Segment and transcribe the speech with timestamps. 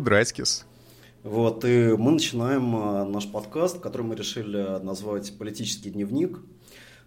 [0.00, 0.64] Будрайтскис.
[1.24, 6.40] Вот, и мы начинаем э, наш подкаст, который мы решили назвать «Политический дневник».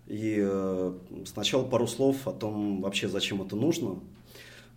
[0.06, 0.94] И э,
[1.26, 4.00] сначала пару слов о том, вообще зачем это нужно.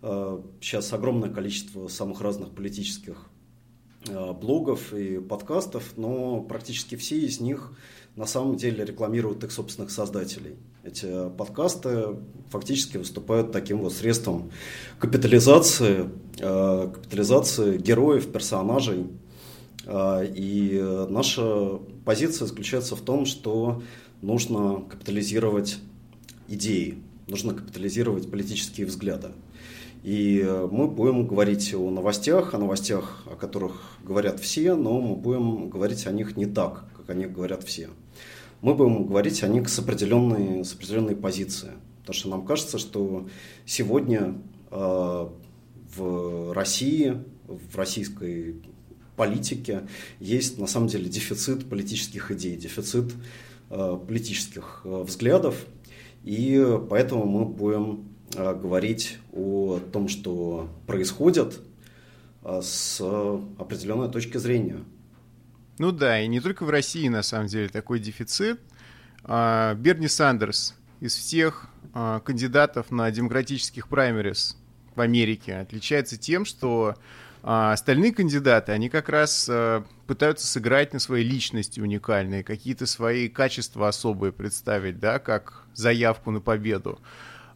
[0.01, 3.29] Э, сейчас огромное количество самых разных политических
[4.09, 7.71] блогов и подкастов, но практически все из них
[8.15, 10.55] на самом деле рекламируют их собственных создателей.
[10.83, 12.17] Эти подкасты
[12.49, 14.51] фактически выступают таким вот средством
[14.99, 19.07] капитализации, капитализации героев, персонажей.
[19.85, 23.81] И наша позиция заключается в том, что
[24.21, 25.77] нужно капитализировать
[26.47, 26.97] идеи,
[27.27, 29.29] нужно капитализировать политические взгляды.
[30.03, 35.69] И мы будем говорить о новостях, о новостях, о которых говорят все, но мы будем
[35.69, 37.89] говорить о них не так, как о них говорят все.
[38.61, 41.71] Мы будем говорить о них с определенной, с определенной позиции.
[42.01, 43.27] Потому что нам кажется, что
[43.65, 44.35] сегодня
[44.71, 45.27] э,
[45.95, 48.61] в России, в российской
[49.15, 49.87] политике
[50.19, 53.13] есть на самом деле дефицит политических идей, дефицит
[53.69, 55.65] Э, политических э, взглядов,
[56.23, 61.59] и поэтому мы будем э, говорить о том, что происходит
[62.43, 64.79] с определенной точки зрения.
[65.79, 68.59] Ну да, и не только в России на самом деле такой дефицит.
[69.23, 71.69] А, Берни Сандерс из всех
[72.23, 74.57] кандидатов на демократических праймерис
[74.95, 76.95] в Америке отличается тем, что
[77.49, 83.29] а остальные кандидаты, они как раз э, пытаются сыграть на своей личности уникальные, какие-то свои
[83.29, 86.99] качества особые представить, да, как заявку на победу.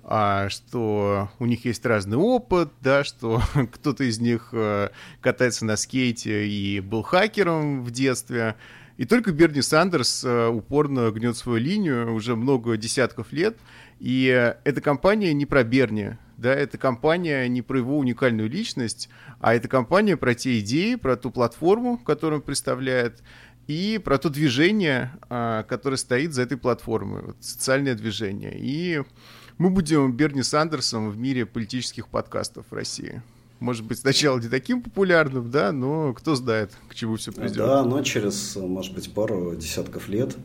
[0.03, 3.41] А, что у них есть разный опыт, да, что
[3.71, 4.89] кто-то из них э,
[5.21, 8.55] катается на скейте и был хакером в детстве.
[8.97, 13.57] И только Берни Сандерс э, упорно гнет свою линию уже много десятков лет.
[13.99, 14.25] И
[14.63, 19.67] эта компания не про Берни, да, эта компания не про его уникальную личность, а эта
[19.67, 23.21] компания про те идеи, про ту платформу, которую он представляет,
[23.67, 28.53] и про то движение, а, которое стоит за этой платформой, вот, социальное движение.
[28.55, 29.03] И
[29.61, 33.21] мы будем Берни Сандерсом в мире политических подкастов в России.
[33.59, 37.57] Может быть, сначала не таким популярным, да, но кто знает, к чему все придет.
[37.57, 40.35] Да, но через, может быть, пару десятков лет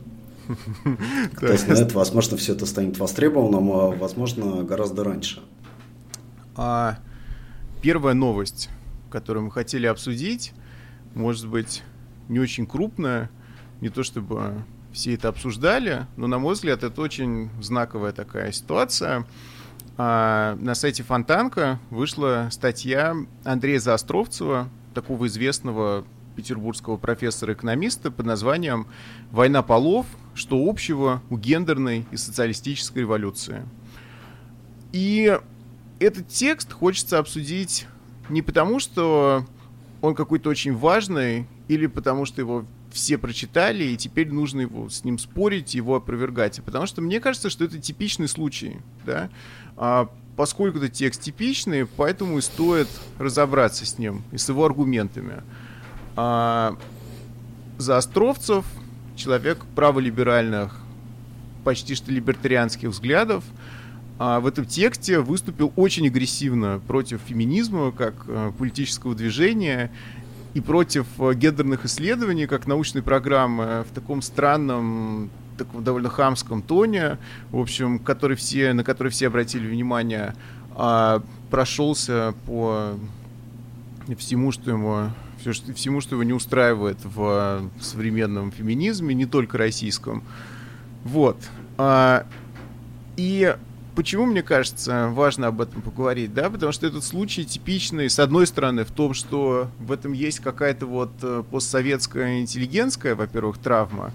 [1.32, 5.43] кто знает, возможно, все это станет востребованным, а возможно, гораздо раньше.
[6.55, 6.99] А
[7.81, 8.69] первая новость,
[9.10, 10.53] которую мы хотели обсудить,
[11.15, 11.82] может быть,
[12.28, 13.31] не очень крупная,
[13.81, 14.62] не то чтобы
[14.97, 19.27] все это обсуждали, но, на мой взгляд, это очень знаковая такая ситуация.
[19.99, 23.15] А, на сайте Фонтанка вышла статья
[23.45, 28.87] Андрея Заостровцева, такого известного петербургского профессора-экономиста под названием
[29.31, 30.06] «Война полов.
[30.35, 33.65] Что общего у гендерной и социалистической революции».
[34.93, 35.39] И
[35.99, 37.87] этот текст хочется обсудить
[38.31, 39.45] не потому, что
[40.01, 45.05] он какой-то очень важный, или потому что его все прочитали, и теперь нужно его с
[45.05, 46.61] ним спорить, его опровергать.
[46.65, 49.29] Потому что мне кажется, что это типичный случай, да.
[49.77, 52.89] А поскольку этот текст типичный, поэтому и стоит
[53.19, 55.43] разобраться с ним и с его аргументами.
[56.15, 56.77] А
[57.79, 58.65] Заостровцев,
[59.17, 60.81] человек праволиберальных,
[61.65, 63.45] почти что либертарианских взглядов,
[64.19, 69.93] а в этом тексте выступил очень агрессивно против феминизма как э, политического движения
[70.56, 75.28] и против э, гендерных исследований как научной программы в таком странном,
[75.59, 77.19] таком довольно хамском тоне,
[77.50, 80.34] в общем, который все, на который все обратили внимание,
[80.75, 82.94] а, прошелся по
[84.17, 85.11] всему, что ему
[85.75, 90.25] всему, что его не устраивает в современном феминизме, не только российском.
[91.05, 91.37] Вот.
[91.76, 92.26] А,
[93.19, 93.55] и
[93.96, 98.46] почему, мне кажется, важно об этом поговорить, да, потому что этот случай типичный, с одной
[98.46, 104.12] стороны, в том, что в этом есть какая-то вот э, постсоветская интеллигентская, во-первых, травма,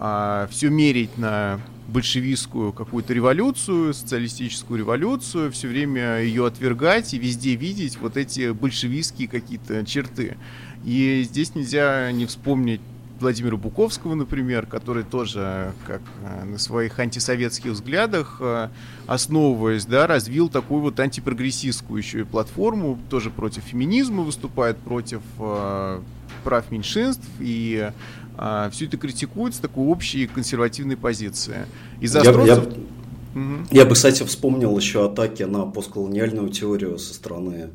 [0.00, 7.54] а, все мерить на большевистскую какую-то революцию, социалистическую революцию, все время ее отвергать и везде
[7.54, 10.36] видеть вот эти большевистские какие-то черты.
[10.84, 12.80] И здесь нельзя не вспомнить
[13.20, 18.68] Владимира Буковского, например, который тоже, как э, на своих антисоветских взглядах, э,
[19.06, 26.00] основываясь, да, развил такую вот антипрогрессистскую еще и платформу, тоже против феминизма выступает, против э,
[26.44, 27.90] прав меньшинств, и
[28.70, 31.66] все это критикует с такой общей консервативной позиции.
[32.00, 32.68] И за я, я, угу.
[33.72, 37.70] я бы, кстати, вспомнил еще атаки на постколониальную теорию со стороны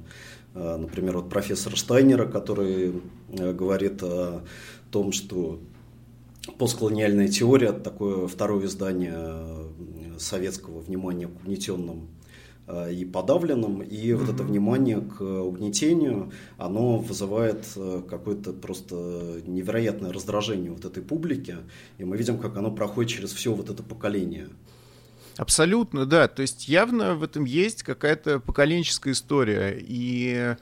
[0.53, 4.43] например, вот профессора Штайнера, который говорит о
[4.91, 5.59] том, что
[6.57, 9.69] постколониальная теория, такое второе издание э,
[10.17, 12.09] советского внимания к угнетенным
[12.67, 14.15] э, и подавленным, и mm-hmm.
[14.15, 21.57] вот это внимание к угнетению, оно вызывает э, какое-то просто невероятное раздражение вот этой публики,
[21.97, 24.49] и мы видим, как оно проходит через все вот это поколение.
[25.37, 26.27] Абсолютно, да.
[26.27, 29.77] То есть явно в этом есть какая-то поколенческая история.
[29.79, 30.55] И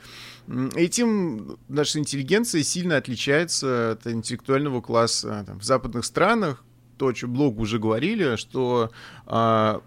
[0.75, 6.63] этим наша интеллигенция сильно отличается от интеллектуального класса там, в западных странах.
[6.97, 8.91] То, о чем блог уже говорили, что
[9.25, 9.81] а,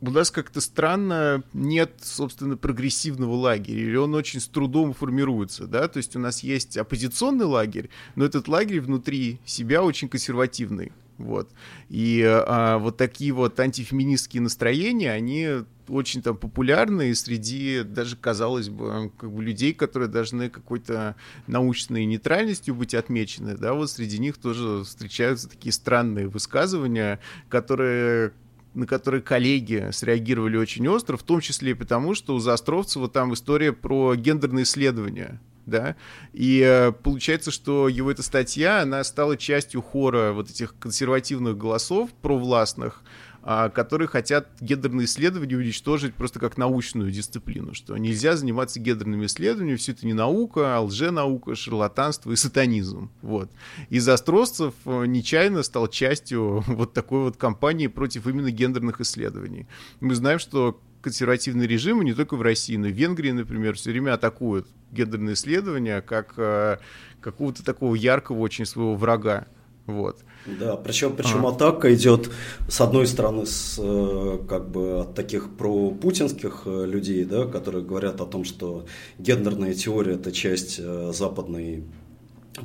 [0.00, 5.88] у нас как-то странно нет, собственно, прогрессивного лагеря, или он очень с трудом формируется, да,
[5.88, 11.50] то есть у нас есть оппозиционный лагерь, но этот лагерь внутри себя очень консервативный, вот.
[11.88, 19.10] И а, вот такие вот антифеминистские настроения, они очень там популярны среди даже, казалось бы,
[19.18, 24.84] как бы людей, которые должны какой-то научной нейтральностью быть отмечены, да, вот среди них тоже
[24.84, 28.32] встречаются такие странные высказывания, которые
[28.72, 33.34] на которые коллеги среагировали очень остро, в том числе и потому, что у Заостровцева там
[33.34, 35.40] история про гендерные исследования
[35.70, 35.96] да,
[36.32, 42.10] и э, получается, что его эта статья, она стала частью хора вот этих консервативных голосов
[42.20, 43.02] провластных,
[43.42, 49.78] а, которые хотят гендерные исследования уничтожить просто как научную дисциплину, что нельзя заниматься гендерными исследованиями,
[49.78, 53.10] все это не наука, а лженаука, шарлатанство и сатанизм.
[53.22, 53.50] Вот.
[53.88, 59.66] И Застросцев э, нечаянно стал частью вот такой вот кампании против именно гендерных исследований.
[60.00, 63.90] Мы знаем, что консервативные режимы не только в России, но и в Венгрии, например, все
[63.90, 66.78] время атакуют гендерные исследования как э,
[67.20, 69.46] какого-то такого яркого очень своего врага.
[69.86, 70.18] Вот.
[70.46, 71.50] Да, причем, причем а.
[71.50, 72.30] атака идет
[72.68, 78.20] с одной стороны с э, как бы от таких пропутинских э, людей, да, которые говорят
[78.20, 78.86] о том, что
[79.18, 81.84] гендерная теория это часть э, западной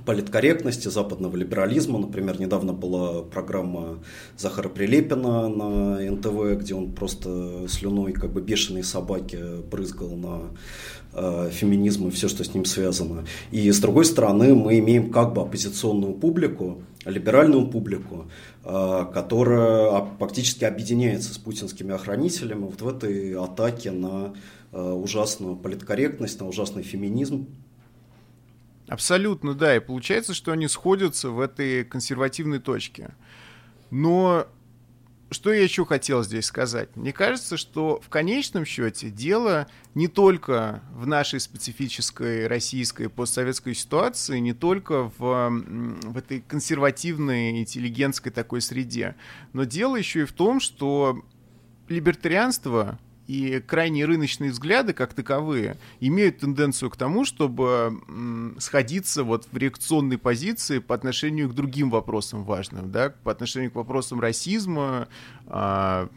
[0.06, 2.00] политкорректности, западного либерализма.
[2.00, 4.00] Например, недавно была программа
[4.38, 9.40] Захара Прилепина на НТВ, где он просто слюной как бы бешеной собаки
[9.70, 10.42] брызгал на
[11.14, 13.26] э, феминизм и все, что с ним связано.
[13.52, 18.26] И с другой стороны, мы имеем как бы оппозиционную публику, либеральную публику,
[18.64, 24.34] э, которая фактически объединяется с путинскими охранителями вот в этой атаке на
[24.72, 27.48] э, ужасную политкорректность, на ужасный феминизм.
[28.88, 29.76] Абсолютно, да.
[29.76, 33.16] И получается, что они сходятся в этой консервативной точке.
[33.90, 34.48] Но
[35.32, 36.96] что я еще хотел здесь сказать?
[36.96, 44.38] Мне кажется, что в конечном счете дело не только в нашей специфической российской постсоветской ситуации,
[44.40, 49.16] не только в, в этой консервативной интеллигентской такой среде,
[49.52, 51.24] но дело еще и в том, что
[51.90, 58.02] либертарианство и крайне рыночные взгляды, как таковые, имеют тенденцию к тому, чтобы
[58.60, 63.76] сходиться вот в реакционной позиции по отношению к другим вопросам важным, да, по отношению к
[63.76, 65.08] вопросам расизма,
[65.48, 66.10] а,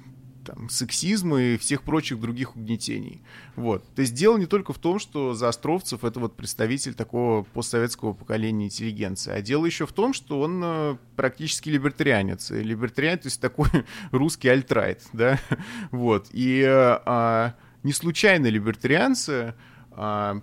[0.49, 3.21] там, сексизма и всех прочих других угнетений.
[3.55, 3.85] Вот.
[3.95, 8.65] То есть дело не только в том, что Заостровцев это вот представитель такого постсоветского поколения
[8.65, 12.51] интеллигенции, а дело еще в том, что он э, практически либертарианец.
[12.51, 13.69] И либертарианец, то есть такой
[14.11, 15.39] русский альтрайт, да,
[15.91, 16.29] вот.
[16.33, 19.55] И а, не случайно либертарианцы
[19.91, 20.41] а,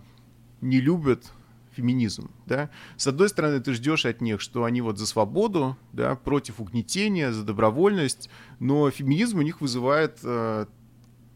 [0.62, 1.32] не любят
[1.75, 2.70] феминизм, да.
[2.98, 7.32] С одной стороны, ты ждешь от них, что они вот за свободу, да, против угнетения,
[7.32, 8.29] за добровольность,
[8.60, 10.65] но феминизм у них вызывает э,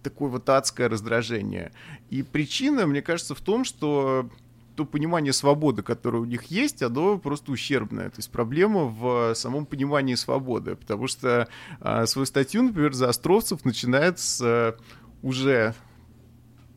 [0.03, 1.71] такое вот адское раздражение.
[2.09, 4.29] И причина, мне кажется, в том, что
[4.75, 8.09] то понимание свободы, которое у них есть, оно просто ущербное.
[8.09, 10.77] То есть проблема в самом понимании свободы.
[10.77, 11.49] Потому что
[11.81, 14.77] э, свою статью, например, за Островцев начинает с э,
[15.21, 15.75] уже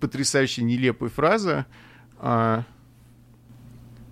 [0.01, 1.65] потрясающей нелепой фразы
[2.19, 2.63] э,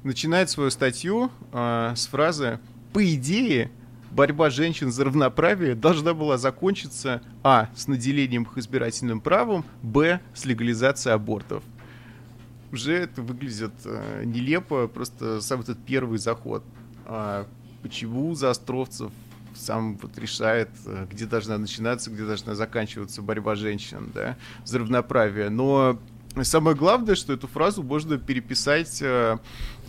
[0.03, 2.59] начинает свою статью э, с фразы
[2.93, 3.71] «По идее,
[4.11, 7.69] борьба женщин за равноправие должна была закончиться а.
[7.75, 10.21] с наделением их избирательным правом, б.
[10.35, 11.63] с легализацией абортов».
[12.73, 16.63] Уже это выглядит э, нелепо, просто сам этот первый заход.
[17.05, 17.47] А
[17.83, 19.11] почему за островцев
[19.55, 25.51] сам вот решает, э, где должна начинаться, где должна заканчиваться борьба женщин, да, за равноправие.
[25.51, 25.99] Но
[26.43, 29.39] самое главное, что эту фразу можно переписать э,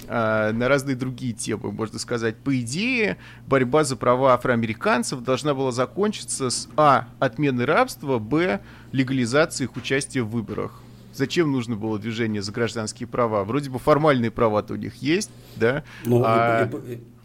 [0.07, 2.37] э, на разные другие темы, можно сказать.
[2.37, 3.17] По идее,
[3.47, 7.07] борьба за права афроамериканцев должна была закончиться с А.
[7.19, 8.61] Отмены рабства, Б.
[8.91, 10.81] Легализацией их участия в выборах.
[11.13, 13.43] Зачем нужно было движение за гражданские права?
[13.43, 15.83] Вроде бы формальные права-то у них есть, да?
[16.05, 16.69] Ну, а...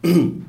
[0.02, 0.42] и, и, и,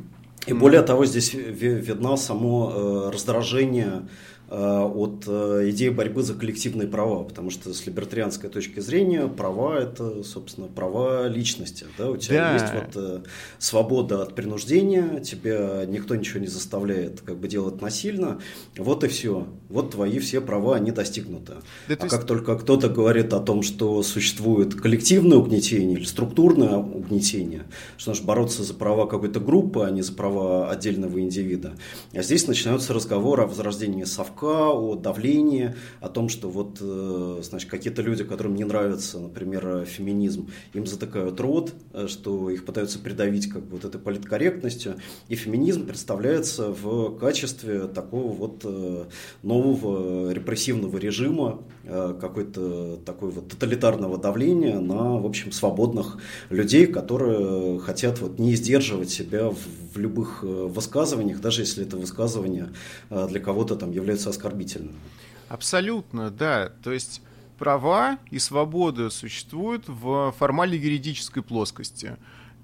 [0.47, 4.07] и более того, здесь видно само э, раздражение
[4.49, 10.67] от идеи борьбы за коллективные права, потому что с либертарианской точки зрения права– это, собственно,
[10.67, 11.85] права личности.
[11.97, 12.09] Да?
[12.11, 12.53] У тебя да.
[12.53, 13.27] есть вот
[13.59, 18.39] свобода от принуждения, тебя никто ничего не заставляет как бы делать насильно,
[18.77, 19.47] вот и все.
[19.69, 21.55] Вот твои все права, они достигнуты.
[21.89, 22.15] Да, а есть...
[22.15, 27.63] как только кто-то говорит о том, что существует коллективное угнетение или структурное угнетение,
[27.97, 31.73] что нужно бороться за права какой-то группы, а не за права отдельного индивида.
[32.13, 37.69] А здесь начинаются разговоры о возрождении совка, о давлении, о том, что вот, э, значит,
[37.69, 43.47] какие-то люди, которым не нравится, например, феминизм, им затыкают рот, э, что их пытаются придавить
[43.49, 44.95] как бы вот этой политкорректностью,
[45.27, 49.05] и феминизм представляется в качестве такого вот э,
[49.43, 56.17] нового репрессивного режима, какой-то такой вот тоталитарного давления на, в общем, свободных
[56.49, 59.57] людей, которые хотят вот не сдерживать себя в,
[59.93, 62.69] в любых высказываниях, даже если это высказывания
[63.09, 63.91] э, для кого-то там
[64.27, 64.97] являются оскорбительными.
[65.49, 66.69] Абсолютно, да.
[66.83, 67.21] То есть
[67.57, 72.17] права и свободы существуют в формальной юридической плоскости.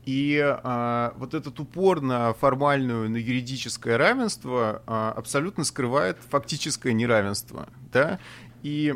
[0.05, 7.69] И а, вот этот упор на формальную, на юридическое равенство а, абсолютно скрывает фактическое неравенство.
[7.91, 8.19] Да?
[8.63, 8.93] И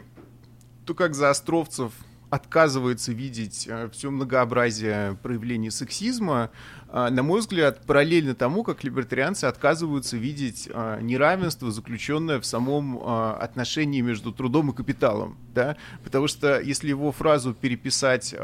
[0.85, 1.93] то, как за Островцев
[2.29, 6.49] отказывается видеть э, все многообразие проявлений сексизма,
[6.89, 13.01] э, на мой взгляд, параллельно тому, как либертарианцы отказываются видеть э, неравенство, заключенное в самом
[13.07, 15.37] отношении между трудом и капиталом.
[15.53, 15.77] Да?
[16.03, 18.35] Потому что если его фразу переписать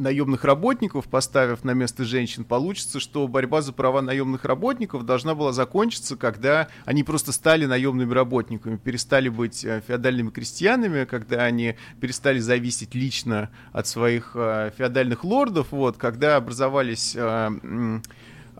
[0.00, 5.52] наемных работников, поставив на место женщин, получится, что борьба за права наемных работников должна была
[5.52, 12.38] закончиться, когда они просто стали наемными работниками, перестали быть э, феодальными крестьянами, когда они перестали
[12.38, 18.00] зависеть лично от своих э, феодальных лордов, вот, когда образовались э,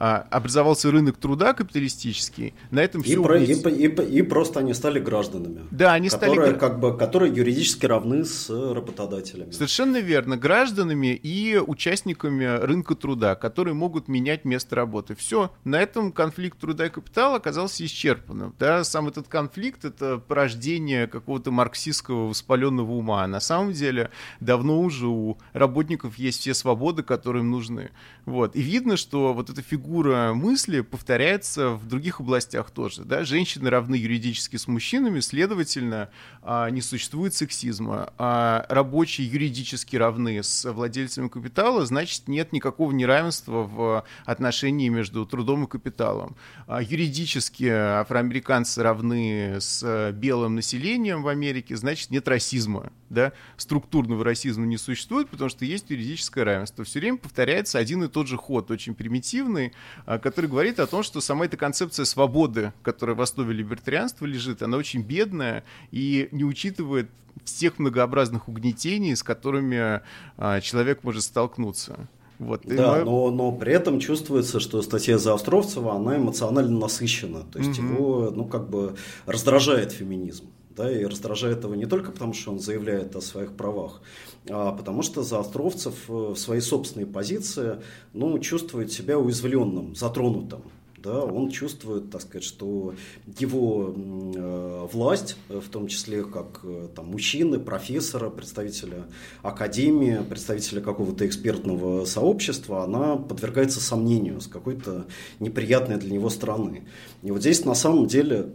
[0.01, 4.73] а, образовался рынок труда капиталистический, на этом все и, про, и, и, и просто они
[4.73, 5.61] стали гражданами.
[5.71, 6.59] Да, они которые, стали...
[6.59, 9.51] Как бы, которые юридически равны с работодателями.
[9.51, 10.39] Совершенно верно.
[10.39, 15.15] Гражданами и участниками рынка труда, которые могут менять место работы.
[15.15, 15.53] Все.
[15.65, 18.55] На этом конфликт труда и капитала оказался исчерпанным.
[18.59, 23.25] Да, сам этот конфликт— это порождение какого-то марксистского воспаленного ума.
[23.25, 24.09] А на самом деле
[24.41, 27.91] давно уже у работников есть все свободы, которые им нужны.
[28.25, 28.57] Вот.
[28.57, 33.03] И видно, что вот эта фигура фигура мысли повторяется в других областях тоже.
[33.05, 33.25] Да?
[33.25, 36.11] Женщины равны юридически с мужчинами, следовательно,
[36.43, 38.13] а, не существует сексизма.
[38.17, 45.65] А рабочие юридически равны с владельцами капитала, значит, нет никакого неравенства в отношении между трудом
[45.65, 46.37] и капиталом.
[46.69, 52.93] А юридически афроамериканцы равны с белым населением в Америке, значит, нет расизма.
[53.09, 53.33] Да?
[53.57, 56.85] Структурного расизма не существует, потому что есть юридическое равенство.
[56.85, 59.70] Все время повторяется один и тот же ход, очень примитивный,
[60.07, 64.63] а, который говорит о том, что сама эта концепция свободы, которая в основе либертарианства лежит,
[64.63, 67.09] она очень бедная и не учитывает
[67.45, 70.03] всех многообразных угнетений, с которыми
[70.37, 72.09] а, человек может столкнуться.
[72.39, 73.05] Вот, да, мы...
[73.05, 77.43] но, но при этом чувствуется, что статья за Островцева, она эмоционально насыщена.
[77.53, 77.89] То есть угу.
[77.89, 78.97] его, ну, как бы
[79.27, 80.47] раздражает феминизм.
[80.77, 84.01] Да, и раздражает его не только потому, что он заявляет о своих правах,
[84.47, 87.81] потому что Заостровцев э, в своей собственной позиции
[88.13, 90.63] ну, чувствует себя уязвленным, затронутым.
[91.03, 92.95] Да, он чувствует, так сказать, что
[93.39, 99.07] его э, власть, в том числе как э, там, мужчины, профессора, представителя
[99.43, 105.07] академии, представителя какого-то экспертного сообщества, она подвергается сомнению с какой-то
[105.39, 106.87] неприятной для него стороны.
[107.23, 108.51] И вот здесь на самом деле а,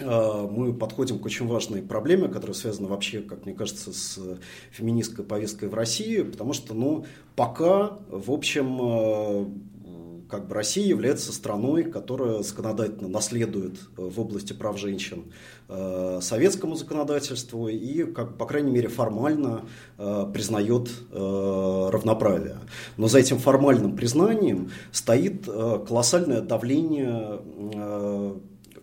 [0.00, 4.18] мы подходим к очень важной проблеме, которая связана вообще, как мне кажется, с
[4.70, 7.04] феминистской повесткой в России, потому что, ну,
[7.36, 9.50] пока, в общем, а,
[10.28, 15.24] как бы Россия является страной, которая законодательно наследует в области прав женщин
[15.68, 19.62] а, советскому законодательству и, как, по крайней мере, формально
[19.96, 22.58] признает равноправие.
[22.96, 27.40] Но за этим формальным признанием стоит колоссальное давление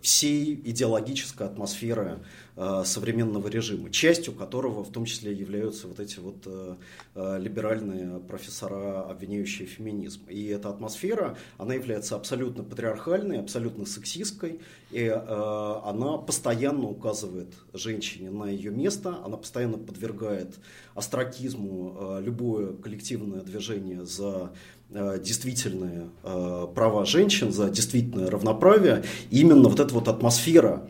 [0.06, 2.20] всей идеологической атмосферы
[2.54, 6.76] э, современного режима, частью которого в том числе являются вот эти вот э,
[7.16, 10.20] э, либеральные профессора, обвиняющие феминизм.
[10.28, 14.60] И эта атмосфера, она является абсолютно патриархальной, абсолютно сексистской,
[14.92, 20.54] и она постоянно указывает женщине на ее место, она постоянно подвергает
[20.94, 24.52] астракизму любое коллективное движение за
[24.88, 29.04] действительные э, права женщин, за действительное равноправие.
[29.30, 30.88] Именно вот эта вот атмосфера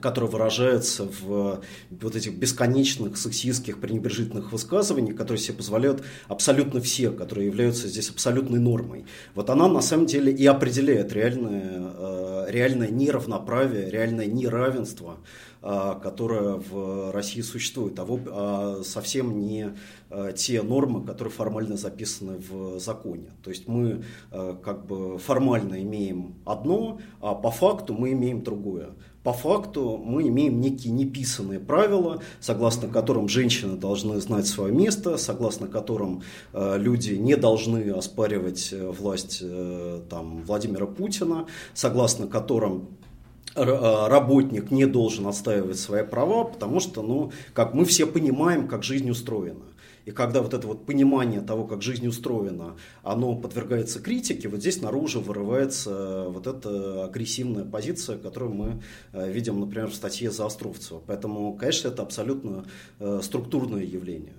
[0.00, 7.46] которая выражается в вот этих бесконечных сексистских пренебрежительных высказываниях, которые себе позволяют абсолютно все, которые
[7.46, 9.04] являются здесь абсолютной нормой.
[9.34, 15.18] Вот она на самом деле и определяет реальное, э, реальное неравноправие, реальное неравенство,
[15.62, 19.74] э, которое в России существует, а, а совсем не
[20.10, 23.30] э, те нормы, которые формально записаны в законе.
[23.42, 28.90] То есть мы как бы формально имеем одно, а по факту мы имеем другое
[29.22, 35.68] по факту мы имеем некие неписанные правила, согласно которым женщины должны знать свое место, согласно
[35.68, 42.88] которым э, люди не должны оспаривать э, власть э, там, Владимира Путина, согласно которым
[43.54, 48.82] э, работник не должен отстаивать свои права, потому что, ну, как мы все понимаем, как
[48.82, 49.71] жизнь устроена.
[50.04, 54.80] И когда вот это вот понимание того, как жизнь устроена, оно подвергается критике, вот здесь
[54.80, 58.82] наружу вырывается вот эта агрессивная позиция, которую мы
[59.12, 61.02] э, видим, например, в статье Заостровцева.
[61.06, 62.64] Поэтому, конечно, это абсолютно
[62.98, 64.34] э, структурное явление.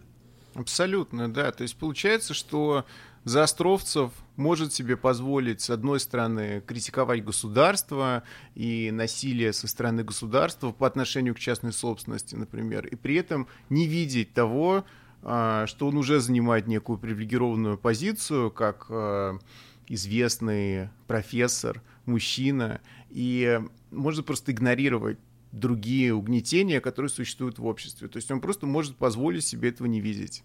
[0.53, 1.51] Абсолютно, да.
[1.51, 2.85] То есть получается, что
[3.23, 10.85] Заостровцев может себе позволить, с одной стороны, критиковать государство и насилие со стороны государства по
[10.85, 14.83] отношению к частной собственности, например, и при этом не видеть того,
[15.23, 19.39] что он уже занимает некую привилегированную позицию, как а,
[19.87, 23.61] известный профессор, мужчина, и
[23.91, 25.17] можно просто игнорировать
[25.53, 28.07] другие угнетения, которые существуют в обществе.
[28.07, 30.43] То есть он просто может позволить себе этого не видеть.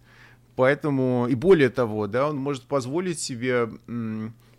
[0.55, 3.69] Поэтому, и более того, да, он может позволить себе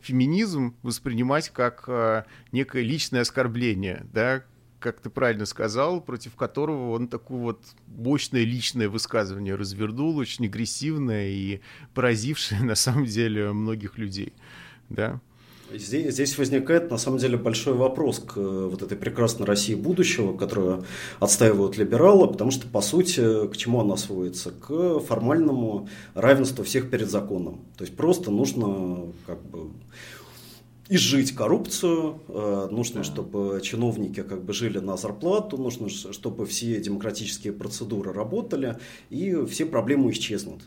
[0.01, 4.43] феминизм воспринимать как а, некое личное оскорбление, да,
[4.79, 11.29] как ты правильно сказал, против которого он такое вот мощное личное высказывание развернул, очень агрессивное
[11.29, 11.61] и
[11.93, 14.33] поразившее на самом деле многих людей.
[14.89, 15.19] Да?
[15.71, 20.35] Здесь, здесь возникает на самом деле большой вопрос к э, вот этой прекрасной России будущего,
[20.35, 20.83] которую
[21.19, 24.49] отстаивают либералы, потому что, по сути, к чему она сводится?
[24.49, 27.59] К формальному равенству всех перед законом.
[27.77, 29.69] То есть просто нужно как бы
[30.89, 37.53] изжить коррупцию, э, нужно, чтобы чиновники как бы жили на зарплату, нужно, чтобы все демократические
[37.53, 38.77] процедуры работали,
[39.09, 40.63] и все проблемы исчезнут.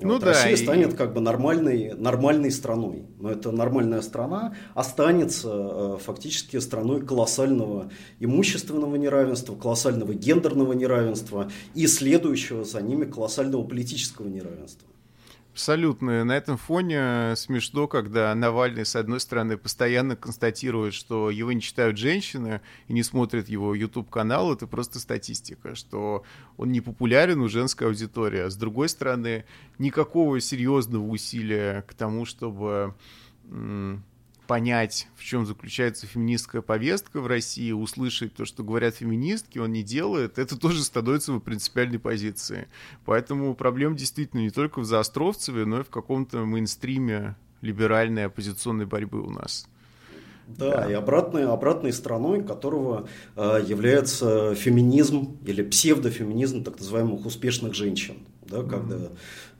[0.00, 0.56] Ну, вот, да, Россия и...
[0.56, 3.06] станет как бы нормальной, нормальной страной.
[3.18, 11.86] Но эта нормальная страна останется э, фактически страной колоссального имущественного неравенства, колоссального гендерного неравенства и
[11.88, 14.88] следующего за ними колоссального политического неравенства.
[15.58, 16.24] Абсолютно.
[16.24, 21.98] На этом фоне смешно, когда Навальный, с одной стороны, постоянно констатирует, что его не читают
[21.98, 24.52] женщины и не смотрят его YouTube-канал.
[24.52, 26.22] Это просто статистика, что
[26.56, 28.42] он не популярен у женской аудитории.
[28.42, 29.46] А с другой стороны,
[29.78, 32.94] никакого серьезного усилия к тому, чтобы
[34.48, 39.84] понять, в чем заключается феминистская повестка в России, услышать то, что говорят феминистки, он не
[39.84, 42.66] делает, это тоже становится в принципиальной позиции.
[43.04, 49.20] Поэтому проблема действительно не только в Заостровцеве, но и в каком-то мейнстриме либеральной оппозиционной борьбы
[49.20, 49.68] у нас.
[50.48, 53.06] Да, да, и обратной, обратной стороной которого
[53.36, 58.14] э, является феминизм или псевдофеминизм так называемых успешных женщин.
[58.42, 58.70] Да, mm-hmm.
[58.70, 59.08] когда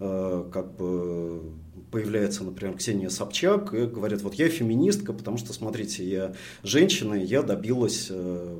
[0.01, 1.42] э, как бы
[1.90, 7.24] появляется, например, Ксения Собчак и говорит, вот я феминистка, потому что, смотрите, я женщина, и
[7.24, 8.59] я добилась э,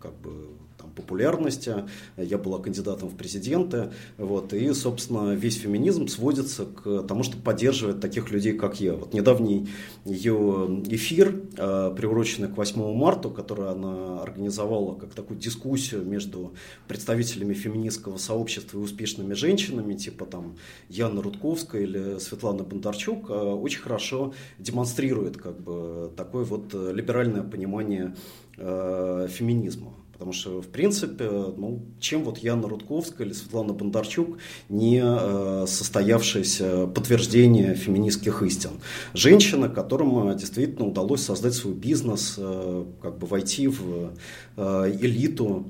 [0.00, 0.55] как бы
[0.96, 1.84] популярности,
[2.16, 8.00] я была кандидатом в президенты, вот, и, собственно, весь феминизм сводится к тому, что поддерживает
[8.00, 8.94] таких людей, как я.
[8.94, 9.68] Вот недавний
[10.04, 16.54] ее эфир, э, приуроченный к 8 марта, который она организовала как такую дискуссию между
[16.88, 20.56] представителями феминистского сообщества и успешными женщинами, типа там
[20.88, 28.14] Яна Рудковская или Светлана Бондарчук, э, очень хорошо демонстрирует как бы такое вот либеральное понимание
[28.56, 29.92] э, феминизма.
[30.16, 34.38] Потому что, в принципе, ну, чем вот Яна Рудковская или Светлана Бондарчук
[34.70, 38.70] не э, состоявшееся подтверждение феминистских истин.
[39.12, 44.12] Женщина, которым действительно удалось создать свой бизнес, э, как бы войти в
[44.56, 45.66] э, элиту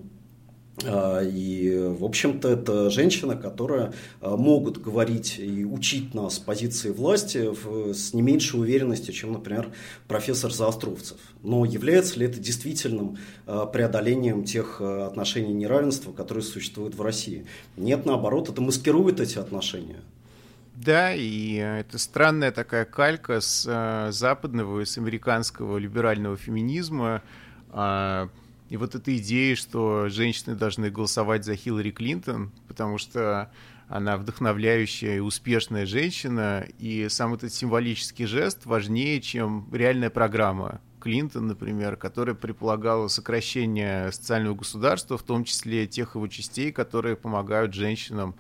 [0.84, 7.50] и, в общем-то, это женщина, которая а, могут говорить и учить нас с позиции власти
[7.94, 9.70] с не меньшей уверенностью, чем, например,
[10.06, 11.16] профессор Заостровцев.
[11.42, 17.46] Но является ли это действительным а, преодолением тех отношений неравенства, которые существуют в России?
[17.78, 20.02] Нет, наоборот, это маскирует эти отношения.
[20.74, 27.22] Да, и это странная такая калька с западного и с американского либерального феминизма,
[28.68, 33.50] и вот эта идея, что женщины должны голосовать за Хиллари Клинтон, потому что
[33.88, 41.46] она вдохновляющая и успешная женщина, и сам этот символический жест важнее, чем реальная программа, Клинтон,
[41.46, 48.34] например, которая предполагала сокращение социального государства, в том числе тех его частей, которые помогают женщинам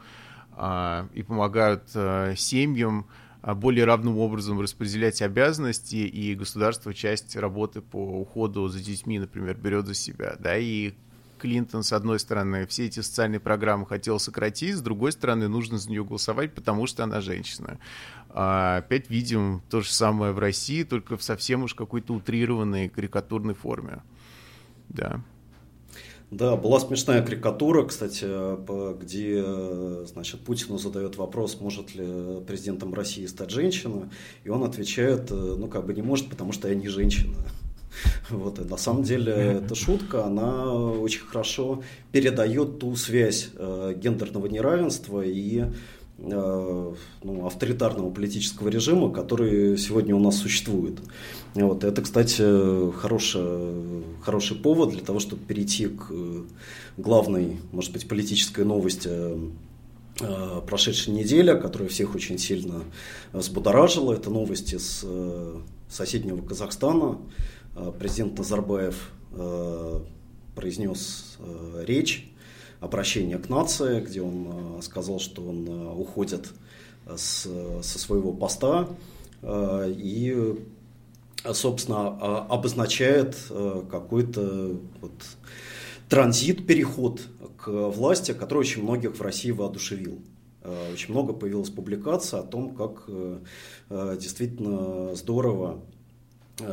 [0.50, 3.06] а, и помогают а, семьям
[3.42, 9.86] более равным образом распределять обязанности, и государство часть работы по уходу за детьми, например, берет
[9.86, 10.94] за себя, да, и
[11.38, 15.90] Клинтон, с одной стороны, все эти социальные программы хотел сократить, с другой стороны, нужно за
[15.90, 17.78] нее голосовать, потому что она женщина.
[18.30, 23.54] А опять видим то же самое в России, только в совсем уж какой-то утрированной карикатурной
[23.54, 24.02] форме.
[24.88, 25.20] Да.
[26.30, 28.26] Да, была смешная карикатура, кстати,
[29.00, 29.44] где
[30.06, 34.10] значит, Путину задает вопрос, может ли президентом России стать женщина,
[34.42, 37.36] и он отвечает, ну как бы не может, потому что я не женщина.
[38.30, 44.46] Вот, и на самом деле эта шутка, она очень хорошо передает ту связь э, гендерного
[44.46, 45.72] неравенства и э,
[46.18, 46.96] ну,
[47.44, 50.98] авторитарного политического режима, который сегодня у нас существует.
[51.54, 56.10] Вот, это, кстати, хороший, хороший повод для того, чтобы перейти к
[56.96, 59.10] главной, может быть, политической новости
[60.20, 62.82] э, прошедшей недели, которая всех очень сильно
[63.32, 64.14] взбудоражила.
[64.14, 67.18] Это новости с э, соседнего Казахстана.
[67.74, 70.00] Э, президент Назарбаев э,
[70.54, 72.30] произнес э, речь,
[72.80, 76.52] обращение к нации, где он сказал, что он уходит
[77.14, 77.48] с,
[77.82, 78.88] со своего поста
[79.42, 80.56] и,
[81.52, 82.08] собственно,
[82.46, 83.36] обозначает
[83.90, 85.12] какой-то вот
[86.08, 87.20] транзит, переход
[87.56, 90.18] к власти, который очень многих в России воодушевил.
[90.92, 93.08] Очень много появилось публикаций о том, как
[94.18, 95.95] действительно здорово Э,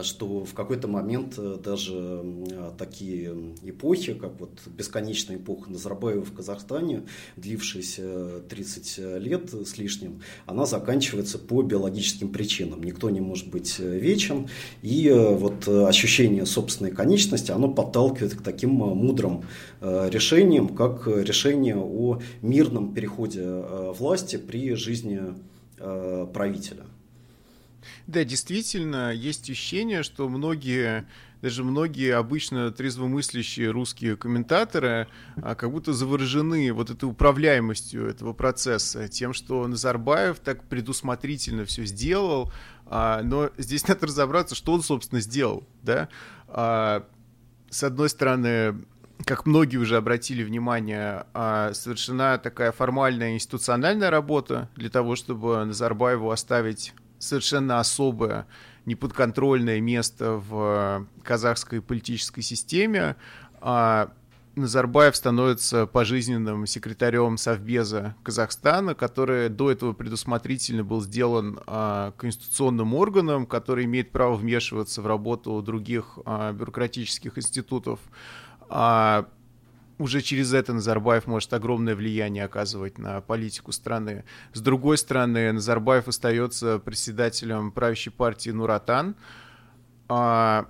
[0.04, 6.34] что в какой-то момент э, даже э, такие эпохи, как вот бесконечная эпоха Назарбаева в
[6.34, 7.04] Казахстане,
[7.36, 12.82] длившаяся 30 лет с лишним, она заканчивается по биологическим причинам.
[12.84, 14.48] Никто не может быть вечен,
[14.82, 19.44] и вот ощущение собственной конечности, оно подталкивает к таким мудрым
[19.82, 23.44] решениям, как решение о мирном переходе
[23.98, 25.22] власти при жизни
[25.78, 26.84] правителя.
[28.08, 31.06] Да, действительно, есть ощущение, что многие
[31.44, 39.10] даже многие обычно трезвомыслящие русские комментаторы а, как будто заворожены вот этой управляемостью этого процесса,
[39.10, 42.50] тем, что Назарбаев так предусмотрительно все сделал,
[42.86, 46.08] а, но здесь надо разобраться, что он, собственно, сделал, да.
[46.48, 47.06] А,
[47.70, 48.86] с одной стороны,
[49.26, 56.94] как многие уже обратили внимание, совершена такая формальная институциональная работа для того, чтобы Назарбаеву оставить
[57.24, 58.46] совершенно особое,
[58.86, 63.16] неподконтрольное место в казахской политической системе.
[63.62, 64.12] А
[64.56, 73.48] Назарбаев становится пожизненным секретарем Совбеза Казахстана, который до этого предусмотрительно был сделан а, конституционным органом,
[73.48, 78.00] который имеет право вмешиваться в работу других а, бюрократических институтов.
[78.70, 79.28] А,
[80.04, 84.26] уже через это Назарбаев может огромное влияние оказывать на политику страны.
[84.52, 89.16] С другой стороны, Назарбаев остается председателем правящей партии Нуратан.
[90.10, 90.68] А,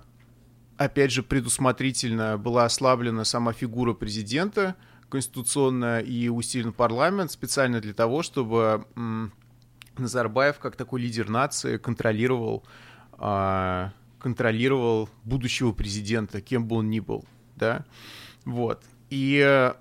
[0.76, 4.76] опять же, предусмотрительно была ослаблена сама фигура президента
[5.08, 8.84] конституционно и усилен парламент специально для того, чтобы
[9.98, 12.62] Назарбаев, как такой лидер нации, контролировал,
[13.12, 17.24] а, контролировал будущего президента, кем бы он ни был.
[17.56, 17.84] Да?
[18.44, 18.84] Вот.
[19.14, 19.74] И э,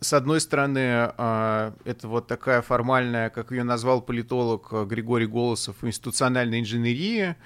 [0.00, 5.76] с одной стороны, э, это вот такая формальная, как ее назвал политолог э, Григорий Голосов,
[5.82, 7.36] институциональная инженерия,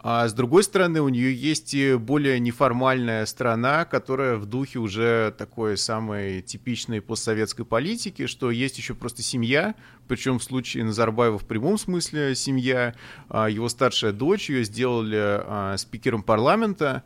[0.00, 5.34] а с другой стороны, у нее есть и более неформальная сторона, которая в духе уже
[5.38, 9.74] такой самой типичной постсоветской политики, что есть еще просто семья,
[10.06, 12.94] причем в случае Назарбаева в прямом смысле семья,
[13.30, 17.04] а его старшая дочь, ее сделали спикером парламента,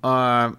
[0.00, 0.54] а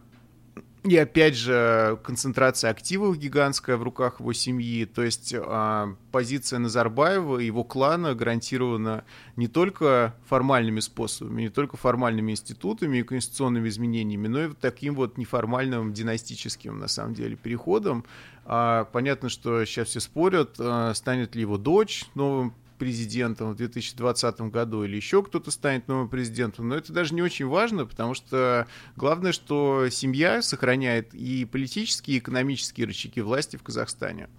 [0.84, 4.86] и опять же, концентрация активов гигантская в руках его семьи.
[4.86, 9.04] То есть э, позиция Назарбаева и его клана гарантирована
[9.36, 14.96] не только формальными способами, не только формальными институтами и конституционными изменениями, но и вот таким
[14.96, 18.04] вот неформальным династическим, на самом деле, переходом.
[18.46, 24.42] А, понятно, что сейчас все спорят, а, станет ли его дочь новым президентом в 2020
[24.50, 28.66] году или еще кто-то станет новым президентом, но это даже не очень важно, потому что
[28.96, 34.30] главное, что семья сохраняет и политические, и экономические рычаги власти в Казахстане.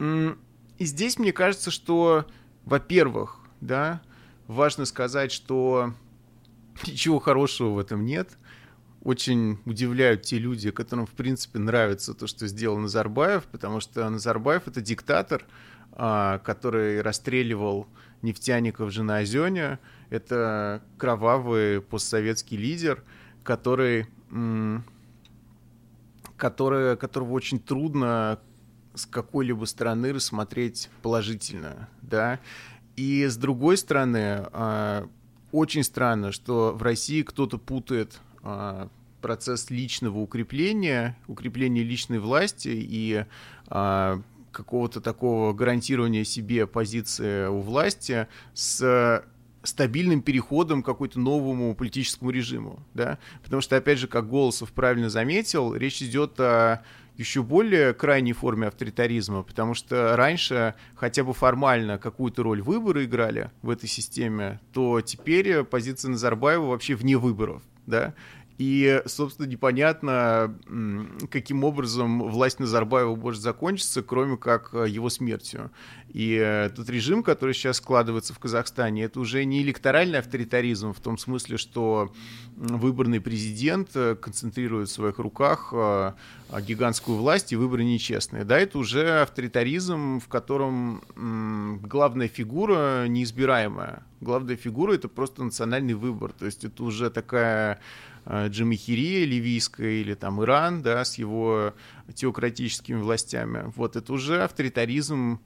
[0.00, 2.26] И здесь мне кажется, что,
[2.64, 4.02] во-первых, да,
[4.48, 5.94] важно сказать, что
[6.88, 8.36] ничего хорошего в этом нет.
[9.04, 14.62] Очень удивляют те люди, которым, в принципе, нравится то, что сделал Назарбаев, потому что Назарбаев—
[14.66, 15.46] это диктатор,
[15.96, 17.86] который расстреливал
[18.22, 19.78] нефтяников же на Озене.
[20.10, 23.04] Это кровавый постсоветский лидер,
[23.42, 24.06] который,
[26.36, 28.40] который, которого очень трудно
[28.94, 32.40] с какой-либо стороны рассмотреть положительно, да.
[32.96, 35.08] И с другой стороны, а,
[35.52, 38.88] очень странно, что в России кто-то путает а,
[39.20, 43.24] процесс личного укрепления, укрепления личной власти и
[43.66, 44.22] а,
[44.54, 49.24] какого-то такого гарантирования себе позиции у власти с
[49.62, 55.08] стабильным переходом к какому-то новому политическому режиму, да, потому что, опять же, как Голосов правильно
[55.10, 56.82] заметил, речь идет о
[57.16, 63.50] еще более крайней форме авторитаризма, потому что раньше хотя бы формально какую-то роль выборы играли
[63.62, 68.14] в этой системе, то теперь позиция Назарбаева вообще вне выборов, да,
[68.56, 70.56] и, собственно, непонятно,
[71.30, 75.72] каким образом власть Назарбаева может закончиться, кроме как э, его смертью.
[76.08, 81.00] И э, тот режим, который сейчас складывается в Казахстане, это уже не электоральный авторитаризм в
[81.00, 82.12] том смысле, что
[82.56, 85.74] выборный президент э, концентрирует в своих руках
[86.60, 88.44] гигантскую власть, и выборы нечестные.
[88.44, 91.02] Да, это уже авторитаризм, в котором
[91.82, 94.04] главная фигура неизбираемая.
[94.20, 96.32] Главная фигура— это просто национальный выбор.
[96.32, 97.80] То есть это уже такая
[98.26, 101.74] Э, Джамахирия ливийская или там Иран, да, с его
[102.14, 103.72] теократическими властями.
[103.76, 105.40] Вот это уже авторитаризм,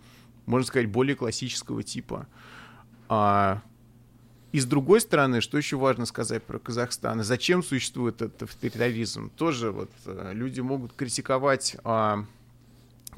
[0.46, 2.26] можно сказать, более классического типа.
[3.08, 3.62] А,
[4.52, 9.30] и с другой стороны, что еще важно сказать про Казахстан, зачем существует этот авторитаризм?
[9.30, 12.24] Тоже вот э, люди могут критиковать а,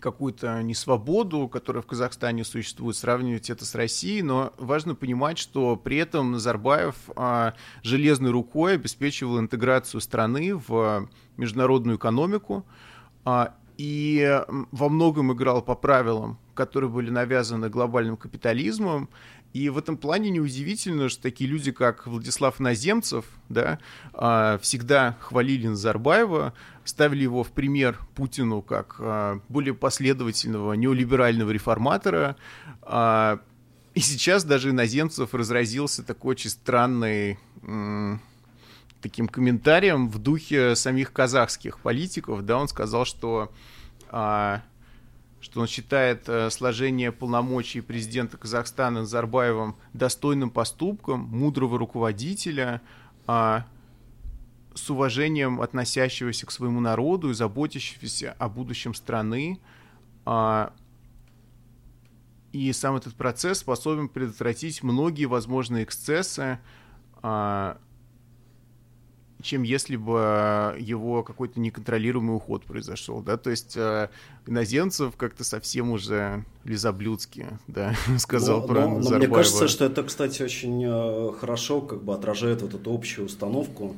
[0.00, 5.98] какую-то несвободу, которая в Казахстане существует, сравнивать это с Россией, но важно понимать, что при
[5.98, 12.66] этом Назарбаев а, железной рукой обеспечивал интеграцию страны в международную экономику
[13.24, 19.08] а, и во многом играл по правилам, которые были навязаны глобальным капитализмом,
[19.52, 23.80] и в этом плане неудивительно, что такие люди, как Владислав Наземцев, да,
[24.12, 32.36] а, всегда хвалили Назарбаева, ставили его в пример Путину как а, более последовательного неолиберального реформатора.
[32.82, 33.40] А,
[33.94, 37.38] и сейчас даже Иноземцев разразился такой очень странный
[39.02, 42.44] таким комментарием в духе самих казахских политиков.
[42.44, 43.50] Да, он сказал, что
[45.40, 52.82] что он считает э, сложение полномочий президента Казахстана Назарбаевым достойным поступком мудрого руководителя,
[53.26, 53.60] э,
[54.74, 59.58] с уважением относящегося к своему народу и заботящегося о будущем страны.
[60.26, 60.70] Э,
[62.52, 66.58] и сам этот процесс способен предотвратить многие возможные эксцессы,
[67.22, 67.76] э,
[69.42, 74.08] чем если бы его какой-то неконтролируемый уход произошел, да, то есть э,
[74.46, 80.02] иноземцев как-то совсем уже лизоблюдски, да, сказал но, про но, но мне кажется, что это,
[80.02, 83.96] кстати, очень э, хорошо как бы отражает вот эту общую установку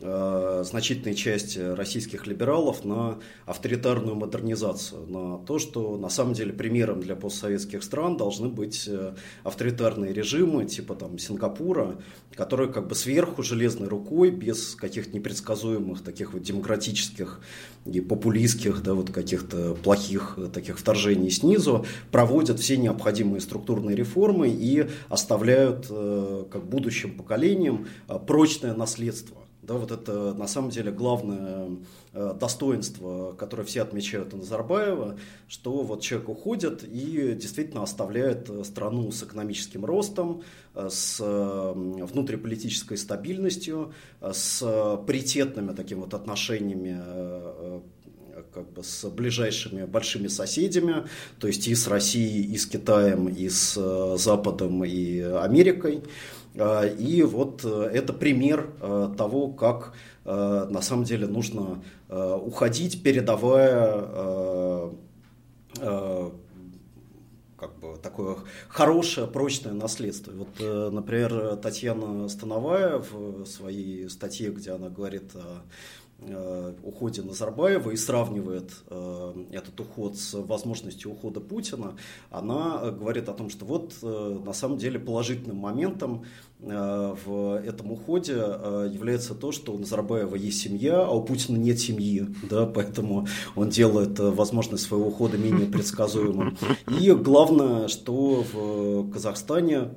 [0.00, 7.14] значительной части российских либералов на авторитарную модернизацию, на то, что на самом деле примером для
[7.14, 11.96] постсоветских стран должны быть э, авторитарные режимы типа там Сингапура,
[12.34, 17.40] которые как бы сверху железной рукой, без каких-то непредсказуемых таких вот демократических
[17.84, 24.48] и популистских, да, вот каких-то плохих э, таких вторжений снизу, проводят все необходимые структурные реформы
[24.48, 27.86] и оставляют э, как будущим поколениям
[28.26, 31.78] прочное наследство да, вот это на самом деле главное
[32.12, 38.64] э, достоинство, которое все отмечают у Назарбаева, что вот человек уходит и действительно оставляет э,
[38.64, 40.42] страну с экономическим ростом,
[40.74, 44.60] э, с внутриполитической стабильностью, с
[45.06, 47.00] паритетными такими вот отношениями
[48.52, 51.06] как бы с ближайшими большими соседями,
[51.38, 56.02] то есть и с Россией, и с Китаем, и с Западом, и Америкой.
[56.56, 63.02] А, и вот э, это пример э, того, как э, на самом деле нужно уходить,
[63.02, 64.92] передавая
[67.56, 68.36] как бы такое
[68.68, 70.32] хорошее, прочное наследство.
[70.32, 75.62] Вот, например, Татьяна Становая в своей статье, где она говорит о
[76.82, 81.96] уходе Назарбаева и сравнивает э, этот уход с возможностью ухода Путина,
[82.30, 86.24] она э, говорит о том, что вот на самом деле положительным моментом
[86.60, 92.26] в этом уходе является то, что у Назарбаева есть семья, а у Путина нет семьи,
[92.48, 96.56] да, поэтому он делает возможность своего ухода менее предсказуемым.
[96.88, 99.90] И главное, что в Казахстане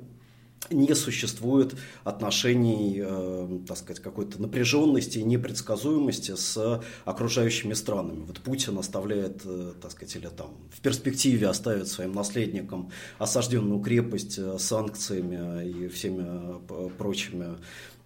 [0.70, 8.24] не существует отношений, э, так сказать, какой-то напряженности и непредсказуемости с окружающими странами.
[8.26, 14.38] Вот Путин оставляет, э, так сказать, или там в перспективе оставит своим наследникам осажденную крепость
[14.38, 17.56] э, санкциями и всеми э, прочими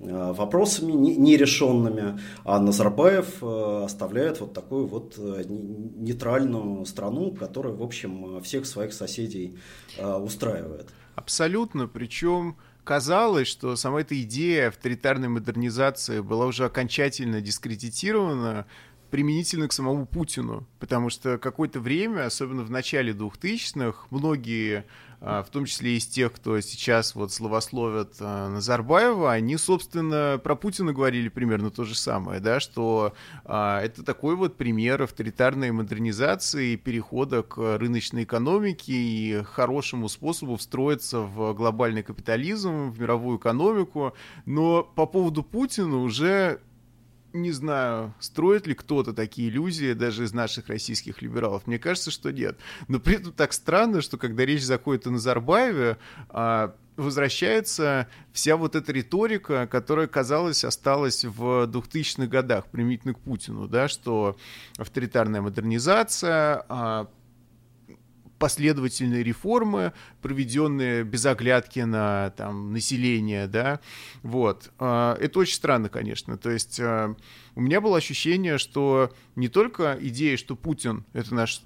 [0.01, 8.95] вопросами нерешенными, а Назарбаев оставляет вот такую вот нейтральную страну, которая, в общем, всех своих
[8.95, 9.57] соседей
[9.97, 10.89] устраивает.
[11.15, 18.67] Абсолютно, причем казалось, что сама эта идея авторитарной модернизации была уже окончательно дискредитирована
[19.11, 24.87] применительно к самому Путину, потому что какое-то время, особенно в начале 2000-х, многие,
[25.23, 30.93] в том числе из тех, кто сейчас вот словословят а, Назарбаева, они, собственно, про Путина
[30.93, 37.45] говорили примерно то же самое, да, что а, это такой вот пример авторитарной модернизации, перехода
[37.45, 45.07] к рыночной экономике и хорошему способу встроиться в глобальный капитализм, в мировую экономику, но по
[45.07, 46.61] поводу Путина уже
[47.33, 51.67] не знаю, строит ли кто-то такие иллюзии даже из наших российских либералов.
[51.67, 52.59] Мне кажется, что нет.
[52.89, 58.77] Но при этом так странно, что когда речь заходит о Назарбаеве, а, возвращается вся вот
[58.77, 64.37] эта риторика, которая, казалось, осталась в 2000-х годах, применительно к Путину, да, что
[64.77, 67.09] авторитарная модернизация, а,
[68.43, 73.79] последовательные реформы, проведенные без оглядки на там, население, да,
[74.25, 74.73] вот.
[74.81, 76.37] А, это очень странно, конечно.
[76.37, 77.15] То есть а,
[77.55, 81.63] у меня было ощущение, что не только идея, что Путин— это наш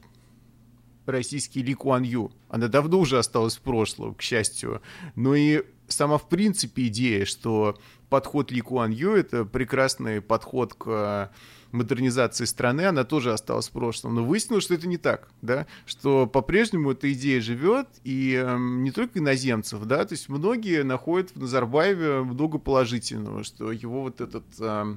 [1.07, 4.83] российский Ли Куан Ю, она давно уже осталась в прошлом, к счастью,
[5.15, 11.31] но и сама в принципе идея, что подход Ли Куан Ю— это прекрасный подход к
[11.73, 14.15] модернизации страны, она тоже осталась в прошлом.
[14.15, 18.91] Но выяснилось, что это не так, да, что по-прежнему эта идея живет, и э, не
[18.91, 24.45] только иноземцев, да, то есть многие находят в Назарбаеве много положительного, что его вот этот...
[24.59, 24.97] Э,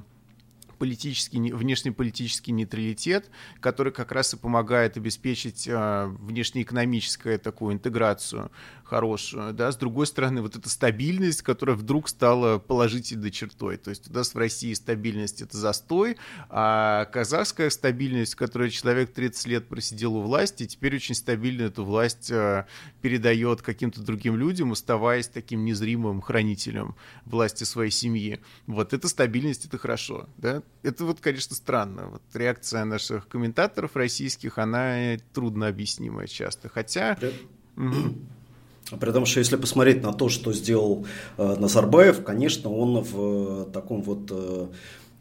[0.80, 8.50] политический, внешнеполитический нейтралитет, который как раз и помогает обеспечить э, внешнеэкономическую такую интеграцию
[8.90, 14.10] хорошую, да, с другой стороны, вот эта стабильность, которая вдруг стала положительной чертой, то есть
[14.10, 16.16] у нас в России стабильность— это застой,
[16.48, 21.84] а казахская стабильность, в которой человек 30 лет просидел у власти, теперь очень стабильно эту
[21.84, 22.66] власть э,
[23.00, 28.40] передает каким-то другим людям, оставаясь таким незримым хранителем власти своей семьи.
[28.66, 32.08] Вот эта стабильность— это хорошо, да, это вот, конечно, странно.
[32.08, 36.68] Вот реакция наших комментаторов российских, она трудно объяснимая часто.
[36.68, 37.16] Хотя...
[38.98, 41.06] При том, что если посмотреть на то, что сделал
[41.38, 44.66] э, Назарбаев, конечно, он в э, таком вот э,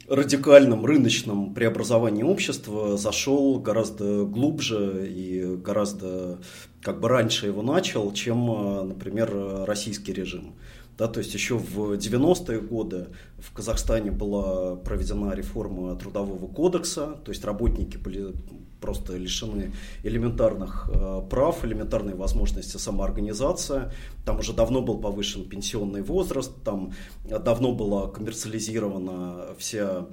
[0.07, 6.39] радикальном рыночном преобразовании общества зашел гораздо глубже и гораздо
[6.81, 10.55] как бы раньше его начал, чем, э, например, российский режим.
[10.97, 17.31] Да, то есть еще в 90-е годы в Казахстане была проведена реформа трудового кодекса, то
[17.31, 18.33] есть работники были
[18.81, 23.91] просто лишены элементарных э, прав, элементарной возможности самоорганизации.
[24.25, 26.93] Там уже давно был повышен пенсионный возраст, там
[27.25, 30.07] давно была коммерциализирована вся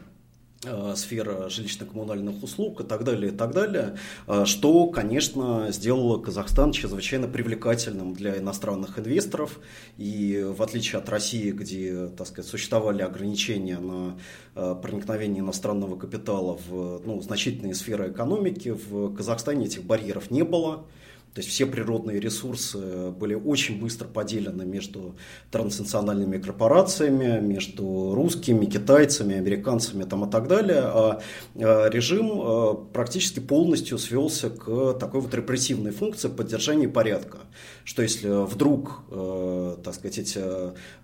[0.97, 7.29] сфера жилищно-коммунальных услуг и так далее, и так далее, э, что, конечно, сделало Казахстан чрезвычайно
[7.29, 9.59] привлекательным для иностранных инвесторов.
[9.97, 14.19] И в отличие от России, где, так сказать, существовали ограничения на
[14.55, 20.85] э, проникновение иностранного капитала в ну, значительные сферы экономики, в Казахстане этих барьеров не было.
[21.37, 25.16] То есть все природные ресурсы были очень быстро поделены между
[25.51, 30.81] транснациональными корпорациями, между русскими, китайцами, американцами там, и так далее.
[30.85, 31.20] А,
[31.57, 37.40] а режим а, практически полностью свелся к такой вот репрессивной функции поддержания порядка.
[37.85, 39.03] Что если вдруг,
[39.85, 40.40] так сказать, эти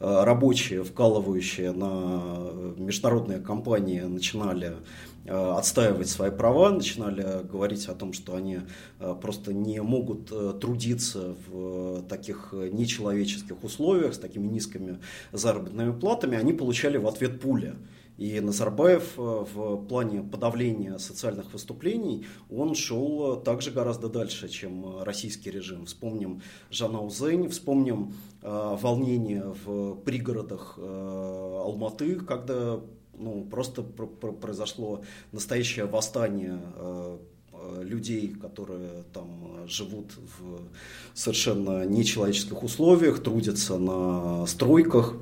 [0.01, 8.35] рабочие, вкалывающие на международные компании начинали Э, отстаивать свои права, начинали говорить о том, что
[8.35, 8.61] они
[8.99, 14.99] э, просто не могут э, трудиться в таких нечеловеческих условиях, с такими низкими
[15.31, 17.77] заработными платами, они получали в ответ пули.
[18.19, 25.87] И Назарбаев в плане подавления социальных выступлений, он шел также гораздо дальше, чем российский режим.
[25.87, 32.81] Вспомним Жана Узень, вспомним волнение в пригородах Алматы, когда
[33.23, 37.19] ну, просто произошло настоящее восстание э,
[37.53, 40.61] э, людей, которые там живут в
[41.15, 45.15] совершенно нечеловеческих условиях, трудятся на стройках,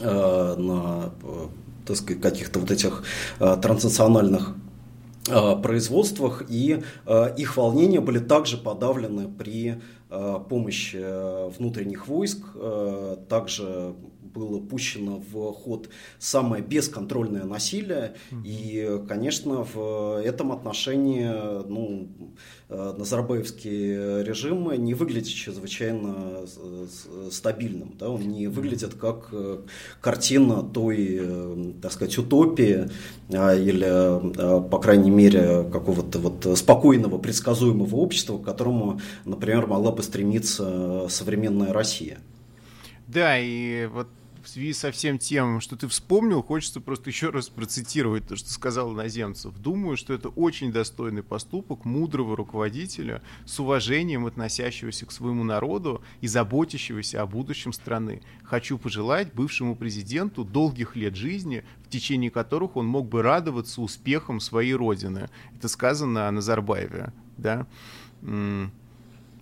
[0.00, 1.12] э, на
[1.86, 3.02] так сказать, каких-то вот этих
[3.38, 4.54] транснациональных
[5.62, 6.82] производствах, и
[7.38, 11.02] их волнения были также подавлены при помощи
[11.56, 12.44] внутренних войск,
[13.30, 13.94] также
[14.38, 18.14] было пущено в ход самое бесконтрольное насилие.
[18.44, 21.26] И, конечно, в этом отношении
[21.68, 22.08] ну,
[22.70, 26.86] Э, Назарбаевский режим не выглядит чрезвычайно э,
[27.30, 27.94] стабильным.
[27.98, 28.10] Да?
[28.10, 29.60] Он не выглядит как э,
[30.02, 32.90] картина той, так сказать, утопии
[33.32, 40.02] а, или, по крайней мере, какого-то вот спокойного, предсказуемого общества, к которому, например, могла бы
[40.02, 42.18] стремиться современная Россия.
[43.06, 44.08] Да, и вот
[44.42, 48.50] в связи со всем тем, что ты вспомнил, хочется просто еще раз процитировать то, что
[48.50, 49.56] сказал Наземцев.
[49.58, 56.26] Думаю, что это очень достойный поступок мудрого руководителя с уважением относящегося к своему народу и
[56.26, 58.22] заботящегося о будущем страны.
[58.42, 64.40] Хочу пожелать бывшему президенту долгих лет жизни, в течение которых он мог бы радоваться успехам
[64.40, 65.28] своей родины.
[65.56, 67.66] Это сказано о Назарбаеве, да?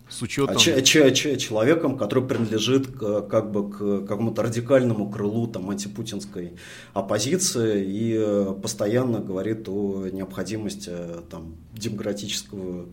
[0.08, 0.56] С учетом...
[0.56, 5.70] А ч, ч, ч, человеком, который принадлежит к, как бы к какому-то радикальному крылу там,
[5.70, 6.56] антипутинской
[6.92, 10.92] оппозиции и э, постоянно говорит о необходимости
[11.30, 12.86] там, демократического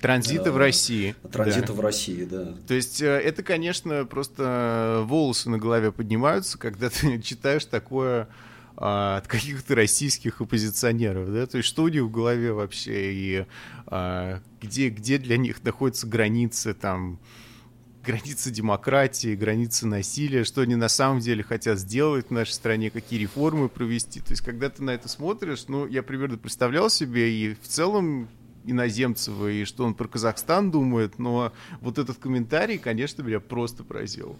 [0.00, 1.14] Транзита в э, России.
[1.30, 1.72] Транзита да.
[1.72, 2.54] в России, да.
[2.66, 8.28] То есть э, это, конечно, просто волосы на голове поднимаются, когда ты читаешь такое
[8.80, 13.46] а, от каких-то российских оппозиционеров, да, то есть что у них в голове вообще и
[13.86, 17.18] а, где, где для них находятся границы там,
[18.04, 23.18] границы демократии, границы насилия, что они на самом деле хотят сделать в нашей стране, какие
[23.18, 24.20] реформы провести.
[24.20, 28.28] То есть, когда ты на это смотришь, ну, я примерно представлял себе, и в целом
[28.64, 34.38] иноземцева, и что он про Казахстан думает, но вот этот комментарий, конечно, меня просто поразил.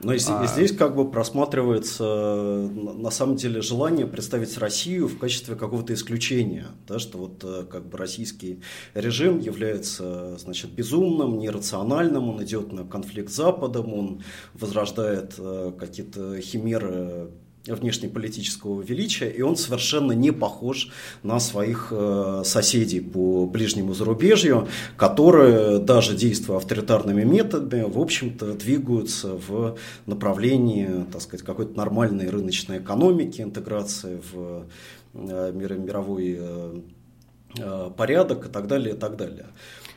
[0.00, 0.46] Но и, а...
[0.46, 6.98] здесь как бы просматривается на самом деле желание представить Россию в качестве какого-то исключения, да,
[6.98, 8.60] что вот э, как бы российский
[8.94, 14.22] режим является значит, безумным, нерациональным, он идет на конфликт с Западом, он
[14.54, 17.30] возрождает э, какие-то химеры
[17.74, 20.90] внешнеполитического величия, и он совершенно не похож
[21.22, 29.34] на своих э, соседей по ближнему зарубежью, которые, даже действуя авторитарными методами, в общем-то, двигаются
[29.34, 34.66] в направлении, так сказать, какой-то нормальной рыночной экономики, интеграции в
[35.14, 39.46] э, мировой э, порядок и так далее, и так далее.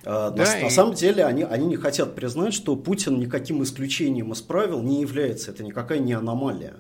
[0.06, 0.64] Да, на, и...
[0.64, 5.02] на самом деле они, они не хотят признать, что Путин никаким исключением из правил не
[5.02, 5.52] является.
[5.52, 6.76] Это никакая не аномалия.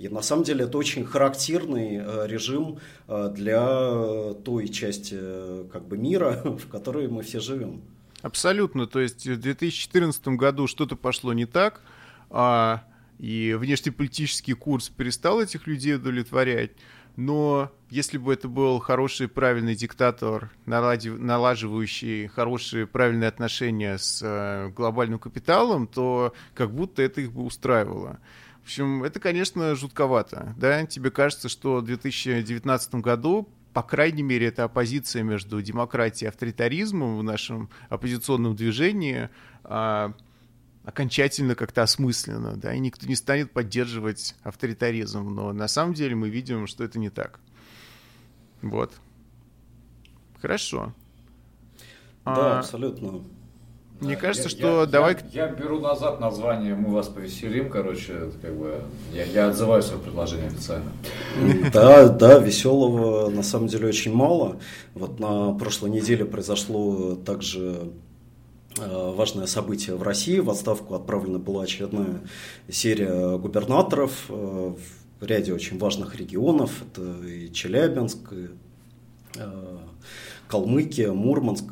[0.00, 5.86] И на самом деле это очень характерный э, режим э, для той части э, как
[5.86, 7.82] бы, мира, в которой мы все живем.
[8.22, 8.86] Абсолютно.
[8.86, 11.82] То есть в 2014 году что-то пошло не так,
[12.30, 12.82] а,
[13.18, 16.70] и внешнеполитический курс перестал этих людей удовлетворять.
[17.16, 25.86] Но если бы это был хороший, правильный диктатор, налаживающий хорошие, правильные отношения с глобальным капиталом,
[25.86, 28.18] то как будто это их бы устраивало.
[28.60, 30.54] В общем, это, конечно, жутковато.
[30.56, 30.86] Да?
[30.86, 37.18] Тебе кажется, что в 2019 году по крайней мере, эта оппозиция между демократией и авторитаризмом
[37.18, 39.30] в нашем оппозиционном движении
[39.62, 40.12] а,
[40.84, 46.30] окончательно как-то осмысленно, да, и никто не станет поддерживать авторитаризм, но на самом деле мы
[46.30, 47.38] видим, что это не так.
[48.62, 48.92] Вот.
[50.40, 50.94] Хорошо.
[52.24, 52.58] Да, а...
[52.58, 53.22] абсолютно.
[54.00, 55.16] Мне кажется, я, что я, давай...
[55.30, 58.82] Я, я беру назад название «Мы вас повеселим», короче, как бы,
[59.12, 60.90] я, я отзываю свое предложение официально.
[61.72, 64.58] Да, да, веселого на самом деле очень мало.
[64.94, 67.90] Вот на прошлой неделе произошло также
[68.78, 70.38] э, важное событие в России.
[70.38, 72.20] В отставку отправлена была очередная
[72.70, 74.74] серия губернаторов э,
[75.20, 76.82] в ряде очень важных регионов.
[76.82, 78.48] Это и Челябинск, и
[79.36, 79.78] э,
[80.48, 81.66] Калмыкия, Мурманск.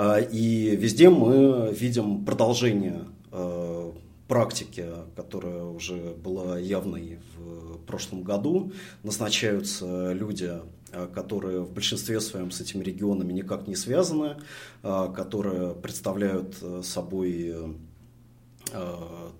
[0.00, 3.92] А, и везде мы видим продолжение а,
[4.28, 4.86] практики,
[5.16, 8.70] которая уже была явной в прошлом году.
[9.02, 10.52] Назначаются люди,
[10.92, 14.36] а, которые в большинстве своем с этими регионами никак не связаны,
[14.82, 17.56] которые представляют собой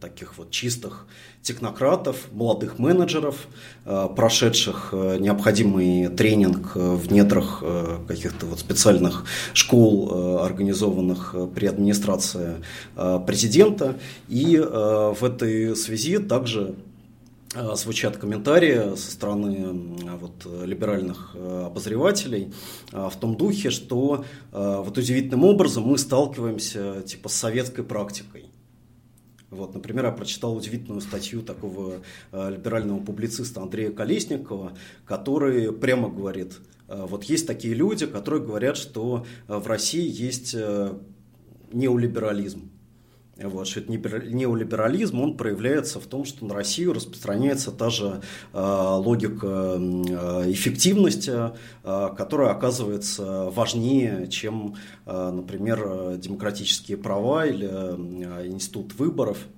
[0.01, 1.07] таких вот чистых
[1.43, 3.49] технократов, молодых менеджеров,
[3.85, 7.63] э, прошедших э, необходимый тренинг в недрах
[8.07, 9.25] каких-то вот специальных
[9.55, 12.57] школ, организованных при администрации
[13.27, 13.97] президента.
[14.29, 16.75] И в этой связи также
[17.75, 22.53] звучат комментарии со стороны вот, либеральных обозревателей
[22.93, 28.48] в том духе, что вот удивительным образом мы сталкиваемся типа с советской практикой.
[29.51, 34.77] Вот, например, я прочитал удивительную статью такого э, либерального публициста Андрея Колесникова,
[35.07, 40.55] который прямо говорит, э, вот есть такие люди, которые говорят, что э, в России есть
[40.55, 40.99] э,
[41.73, 42.71] неолиберализм.
[43.41, 48.21] Вот, что это неолиберализм, он проявляется в том, что на Россию распространяется та же
[48.53, 51.53] э, логика э, эффективности,
[51.85, 54.75] э, которая оказывается важнее, чем,
[55.07, 59.39] э, например, демократические права или э, институт выборов–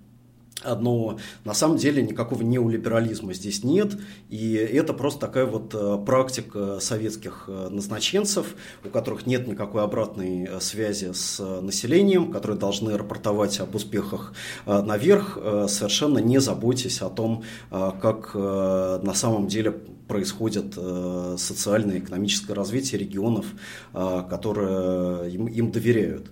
[0.62, 3.96] одно, на самом деле никакого неолиберализма здесь нет,
[4.28, 8.54] и это просто такая вот э, практика советских э, назначенцев,
[8.84, 14.32] у которых нет никакой обратной э, связи с населением, которые должны рапортовать об успехах
[14.66, 15.38] наверх,
[15.68, 19.72] совершенно не заботясь о том, как на самом деле
[20.08, 23.46] происходит социальное и экономическое развитие регионов,
[23.92, 26.30] которые им доверяют.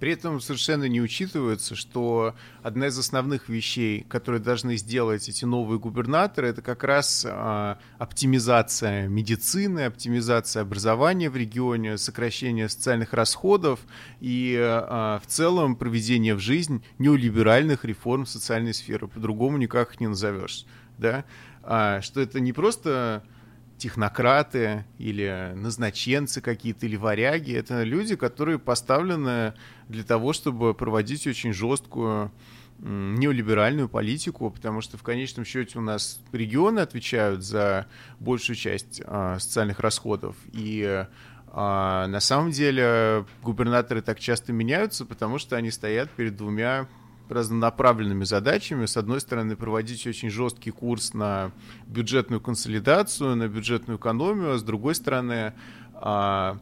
[0.00, 5.80] При этом совершенно не учитывается, что одна из основных вещей, которые должны сделать эти новые
[5.80, 13.80] губернаторы, это как раз э, оптимизация медицины, оптимизация образования в регионе, сокращение социальных расходов
[14.20, 19.08] и э, в целом проведение в жизнь неолиберальных реформ социальной сферы.
[19.08, 20.64] По-другому никак их не назовешь.
[20.96, 21.24] Да?
[21.62, 23.24] А, что это не просто
[23.78, 27.54] технократы или назначенцы какие-то, или варяги.
[27.54, 29.54] Это люди, которые поставлены
[29.88, 32.32] для того, чтобы проводить очень жесткую
[32.80, 37.86] неолиберальную политику, потому что в конечном счете у нас регионы отвечают за
[38.20, 40.36] большую часть а, социальных расходов.
[40.52, 41.06] И
[41.48, 46.86] а, на самом деле губернаторы так часто меняются, потому что они стоят перед двумя
[47.28, 48.86] разнонаправленными задачами.
[48.86, 51.52] С одной стороны, проводить очень жесткий курс на
[51.86, 55.54] бюджетную консолидацию, на бюджетную экономию, а с другой стороны,
[55.94, 56.58] а,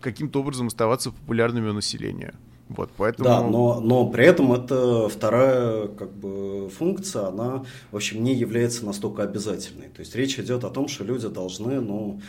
[0.00, 2.34] каким-то образом оставаться популярными у населения.
[2.68, 3.28] Вот, поэтому...
[3.28, 8.86] Да, но, но при этом это вторая как бы, функция, она, в общем, не является
[8.86, 9.88] настолько обязательной.
[9.88, 12.22] То есть речь идет о том, что люди должны ну,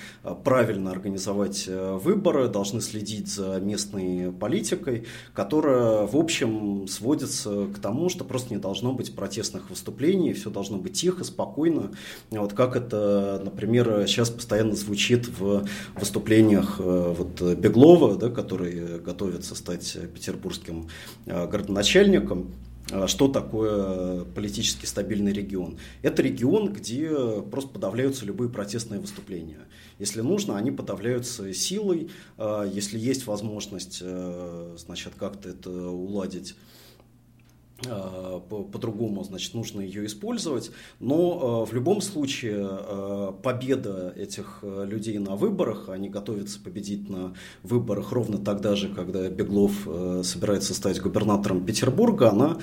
[0.43, 8.09] правильно организовать э, выборы, должны следить за местной политикой, которая, в общем, сводится к тому,
[8.09, 11.91] что просто не должно быть протестных выступлений, все должно быть тихо, спокойно.
[12.31, 15.65] Вот как это, например, сейчас постоянно звучит в
[15.95, 19.95] выступлениях э, вот, Беглова, да, который готовится стать
[20.25, 20.89] петербургским
[21.25, 22.53] э, городоначальником,
[22.91, 25.77] э, что такое политически стабильный регион.
[26.01, 27.09] Это регион, где
[27.51, 29.59] просто подавляются любые протестные выступления.
[29.99, 32.09] Если нужно, они подавляются силой.
[32.37, 34.01] Э, если есть возможность
[34.77, 36.55] значит, как-то это уладить
[37.77, 40.71] по-другому, значит, нужно ее использовать.
[40.99, 47.33] Но э, в любом случае э, победа этих людей на выборах, они готовятся победить на
[47.63, 49.73] выборах ровно тогда же, когда Беглов
[50.23, 52.57] собирается стать губернатором Петербурга, она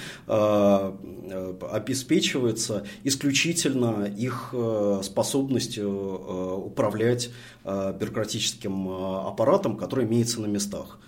[1.70, 4.54] обеспечивается исключительно их
[5.02, 7.30] способностью управлять
[7.64, 10.98] бюрократическим аппаратом, который имеется на местах.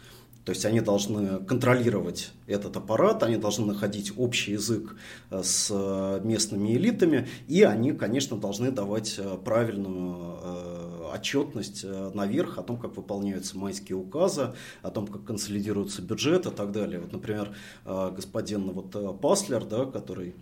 [0.44, 4.96] То есть они должны контролировать этот аппарат, они должны находить общий язык
[5.30, 11.84] э, с э, местными элитами, и они, конечно, должны давать э, правильную отчетность
[12.14, 16.98] наверх о том, как выполняются майские указы, о том, как консолидируется бюджет и так далее.
[16.98, 20.34] Вот, например, господин вот Паслер, да, который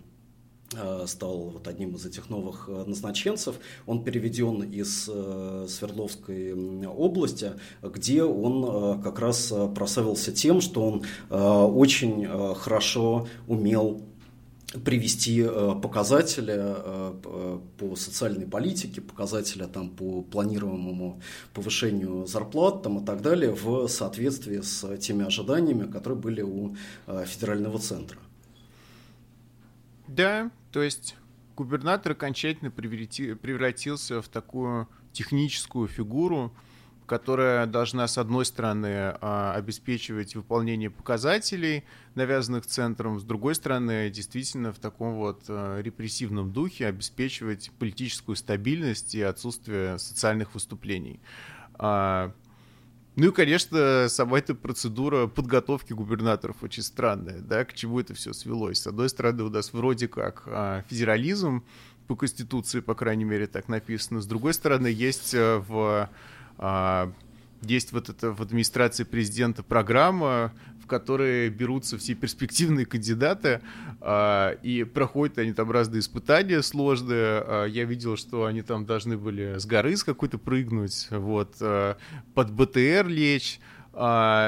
[1.07, 3.55] стал вот одним из этих новых э, назначенцев.
[3.85, 6.53] Он переведен из э, Свердловской
[6.85, 7.51] области,
[7.81, 14.01] где он как раз прославился тем, что он очень хорошо умел
[14.85, 15.45] привести
[15.81, 16.75] показатели
[17.77, 21.21] по социальной политике, показатели там, по планируемому
[21.53, 26.75] повышению зарплат там, и так далее в соответствии с теми ожиданиями, которые были у
[27.25, 28.17] федерального центра.
[30.07, 31.15] Да, то есть
[31.55, 36.53] губернатор окончательно превратился в такую техническую фигуру,
[37.05, 41.83] которая должна, с одной стороны, а, обеспечивать выполнение показателей,
[42.15, 49.15] навязанных центром, с другой стороны, действительно в таком вот а, репрессивном духе обеспечивать политическую стабильность
[49.15, 51.19] и отсутствие социальных выступлений.
[53.15, 58.33] Ну и, конечно, сама эта процедура подготовки губернаторов очень странная, да, к чему это все
[58.33, 58.79] свелось.
[58.79, 61.63] С одной стороны, у нас вроде как а, федерализм
[62.07, 64.19] по Конституции, по крайней мере, так написано.
[64.19, 66.09] С другой стороны, есть э, в
[66.57, 67.11] а,
[67.65, 70.51] есть вот это в администрации президента программа,
[70.83, 73.61] в которой берутся все перспективные кандидаты,
[74.01, 77.43] э, и проходят они там разные испытания сложные.
[77.45, 81.95] Э, я видел, что они там должны были с горы с какой-то прыгнуть, вот, э,
[82.33, 83.59] под БТР лечь,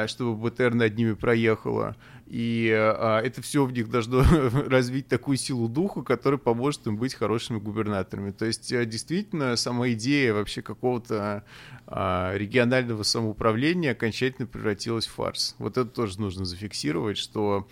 [0.08, 1.96] чтобы БТР над ними проехала.
[2.28, 4.24] И а, это все в них должно
[4.68, 8.32] развить такую силу духа, которая поможет им быть хорошими губернаторами.
[8.32, 11.44] То есть э, действительно сама идея вообще какого-то
[11.86, 15.56] а, регионального самоуправления окончательно превратилась в фарс.
[15.60, 17.68] Вот это тоже нужно зафиксировать, что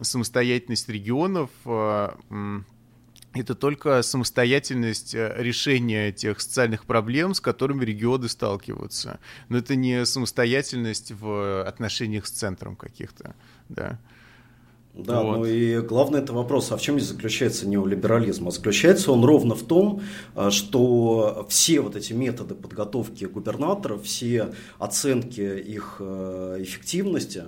[0.00, 2.16] самостоятельность регионов а,
[3.40, 9.20] это только самостоятельность э, решения тех социальных проблем, с которыми регионы сталкиваются.
[9.48, 13.34] Но это не самостоятельность в отношениях с центром каких-то,
[13.68, 13.98] да.
[14.94, 15.36] Да, вот.
[15.36, 18.48] ну и главный это вопрос, а в чем здесь заключается неолиберализм?
[18.48, 20.00] А заключается он ровно в том,
[20.34, 27.44] э, что все вот эти методы подготовки губернаторов, все оценки их э, эффективности,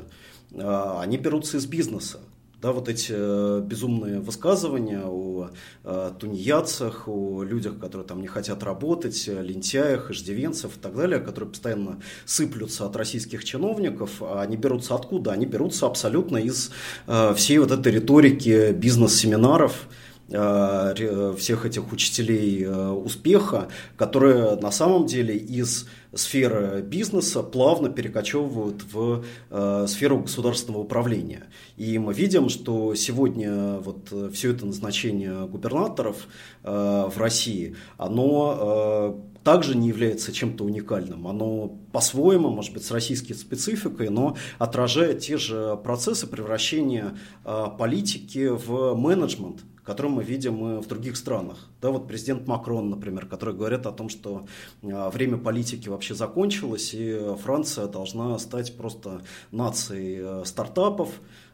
[0.50, 2.20] они берутся из бизнеса.
[2.60, 5.50] Да, вот эти э, безумные высказывания о
[5.84, 11.50] э, тунеядцах, о людях, которые там не хотят работать, лентяях, иждивенцев и так далее, которые
[11.50, 15.30] постоянно сыплются от российских чиновников, а они берутся откуда?
[15.30, 16.72] Они берутся абсолютно из
[17.06, 19.86] э, всей вот этой риторики бизнес-семинаров,
[20.28, 29.24] всех этих учителей э, успеха, которые на самом деле из сферы бизнеса плавно перекочевывают в
[29.50, 31.44] э, сферу государственного управления.
[31.76, 36.28] И мы видим, что сегодня вот все это назначение губернаторов
[36.62, 41.26] э, в России, оно э, также не является чем-то уникальным.
[41.26, 47.16] Оно по-своему, может быть, с российской спецификой, но отражает те же процессы превращения
[47.46, 51.56] э, политики в менеджмент который мы видим в других странах.
[51.80, 54.44] Да, вот президент Макрон, например, который говорит о том, что
[54.82, 61.08] а, время политики вообще закончилось, и Франция должна стать просто нацией э, стартапов,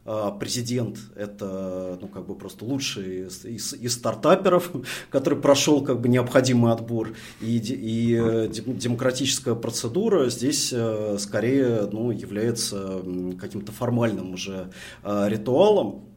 [0.04, 4.72] а, президент это ну, как бы просто лучший из, из, из стартаперов,
[5.10, 7.14] который прошел как бы необходимый отбор.
[7.40, 13.00] И, и э, демократическая процедура здесь э, скорее ну, является
[13.40, 14.72] каким-то формальным уже
[15.04, 16.13] ритуалом.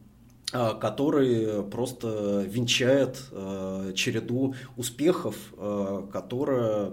[0.52, 6.92] А, который просто венчает э, череду успехов, э, которая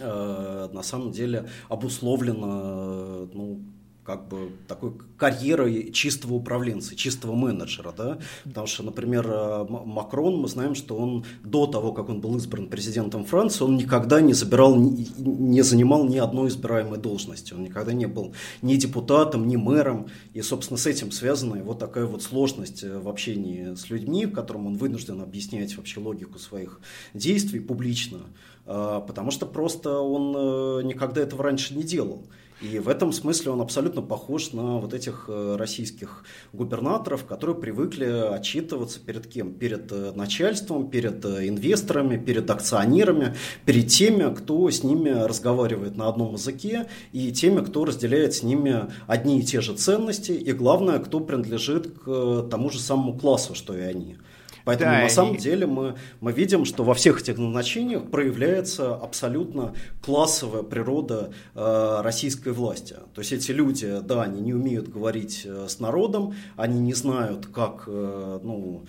[0.00, 3.62] на самом деле обусловлена ну,
[4.08, 10.48] как бы такой карьерой чистого управленца, чистого менеджера, да, потому что, например, э, Макрон, мы
[10.48, 14.76] знаем, что он до того, как он был избран президентом Франции, он никогда не забирал,
[14.76, 18.32] не занимал ни одной избираемой должности, он никогда не был
[18.62, 23.10] ни депутатом, ни мэром, и, собственно, с этим связана его такая вот сложность э, в
[23.10, 26.80] общении с людьми, которым он вынужден объяснять вообще логику своих
[27.12, 28.20] действий публично,
[28.64, 32.24] э, потому что просто он никогда этого раньше не делал.
[32.60, 38.04] И в этом смысле он абсолютно похож на вот этих э, российских губернаторов, которые привыкли
[38.04, 39.54] отчитываться перед кем?
[39.54, 46.08] Перед э, начальством, перед э, инвесторами, перед акционерами, перед теми, кто с ними разговаривает на
[46.08, 50.98] одном языке, и теми, кто разделяет с ними одни и те же ценности, и главное,
[50.98, 54.16] кто принадлежит к тому же самому классу, что и они.
[54.64, 55.38] Поэтому да, на самом и...
[55.38, 62.52] деле мы, мы видим, что во всех этих назначениях проявляется абсолютно классовая природа э, российской
[62.52, 62.96] власти.
[63.14, 67.46] То есть эти люди, да, они не умеют говорить э, с народом, они не знают,
[67.46, 68.84] как, э, ну,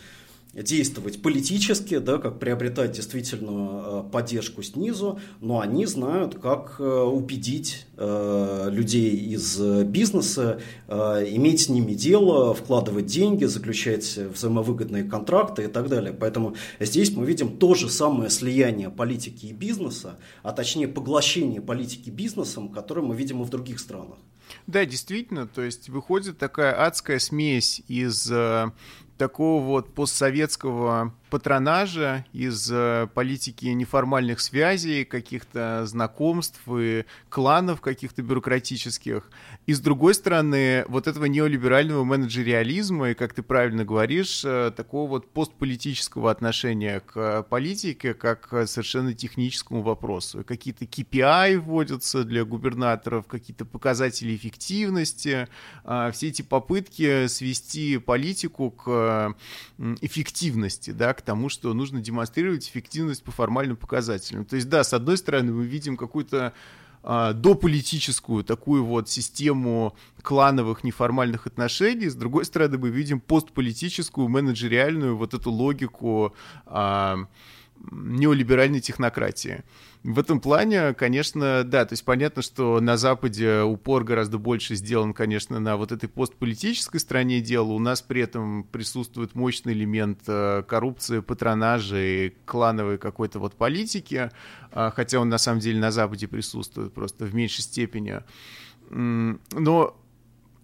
[0.53, 7.85] действовать политически, да, как приобретать действительно э, поддержку снизу, но они знают, как э, убедить
[7.97, 15.87] э, людей из бизнеса, иметь с ними дело, вкладывать деньги, заключать взаимовыгодные контракты и так
[15.87, 16.13] далее.
[16.13, 22.09] Поэтому здесь мы видим то же самое слияние политики и бизнеса, а точнее поглощение политики
[22.09, 24.17] бизнесом, которое мы видим и в других странах.
[24.65, 28.31] Да, действительно, то есть выходит такая адская смесь из
[29.20, 39.30] такого вот постсоветского патронажа, из э, политики неформальных связей, каких-то знакомств и кланов каких-то бюрократических.
[39.70, 45.07] И с другой стороны, вот этого неолиберального менеджериализма и, как ты правильно говоришь, э, такого
[45.07, 50.43] вот постполитического отношения к политике как совершенно техническому вопросу.
[50.43, 55.47] Какие-то KPI вводятся для губернаторов, какие-то показатели эффективности,
[55.84, 59.36] а все эти попытки свести политику к
[60.01, 64.45] эффективности, да, к тому, что нужно демонстрировать эффективность по формальным показателям.
[64.45, 66.53] То есть, да, с одной стороны, мы видим какую-то а,
[67.03, 75.33] дополитическую такую вот систему клановых неформальных отношений, с другой стороны, мы видим постполитическую, менеджериальную вот
[75.33, 76.35] эту логику
[76.65, 77.19] а,
[77.91, 79.63] неолиберальной технократии.
[80.03, 85.13] В этом плане, конечно, да, то есть понятно, что на Западе упор гораздо больше сделан,
[85.13, 87.71] конечно, на вот этой постполитической стороне дела.
[87.73, 94.32] У нас при этом присутствует мощный элемент э, коррупции, патронажа и клановой какой-то вот политики,
[94.71, 98.21] а, хотя он на самом деле на Западе присутствует просто в меньшей степени.
[98.89, 99.97] Но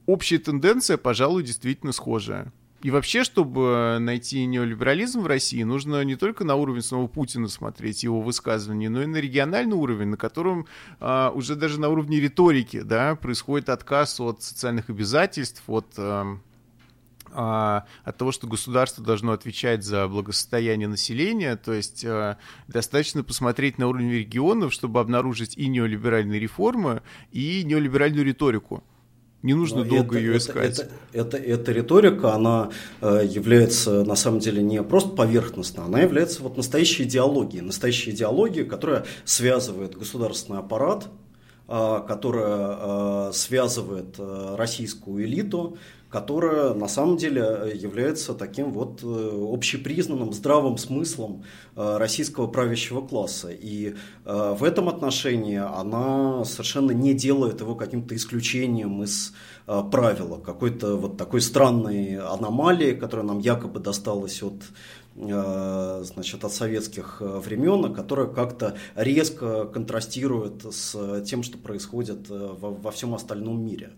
[0.05, 2.53] общая тенденция, пожалуй, действительно схожая.
[2.81, 8.03] И вообще, чтобы найти неолиберализм в России, нужно не только на уровень самого Путина смотреть
[8.03, 10.67] его высказывания, но и на региональный уровень, на котором
[10.99, 15.87] а, уже даже на уровне риторики да, происходит отказ от социальных обязательств, от
[17.35, 23.77] а, от того, что государство должно отвечать за благосостояние населения, то есть а, достаточно посмотреть
[23.77, 27.01] на уровень регионов, чтобы обнаружить и неолиберальные реформы,
[27.31, 28.83] и неолиберальную риторику.
[29.45, 30.79] Не нужно Но долго это, ее искать.
[30.79, 35.99] Это, это, это, эта риторика, она э, является на самом деле не просто поверхностной, она
[36.01, 37.61] является вот настоящей идеологией.
[37.61, 41.09] Настоящей идеологией, которая связывает государственный аппарат,
[41.67, 45.77] э, которая э, связывает э, российскую элиту,
[46.15, 51.43] которая на самом деле э, является таким вот э, общепризнанным здравым смыслом
[51.75, 53.49] э, российского правящего класса.
[53.51, 59.33] И в этом отношении она совершенно не делает его каким-то исключением из
[59.65, 64.63] правила, какой-то вот такой странной аномалии, которая нам якобы досталась от
[65.15, 73.13] значит, от советских времен, которая как-то резко контрастирует с тем, что происходит во, во всем
[73.13, 73.91] остальном мире.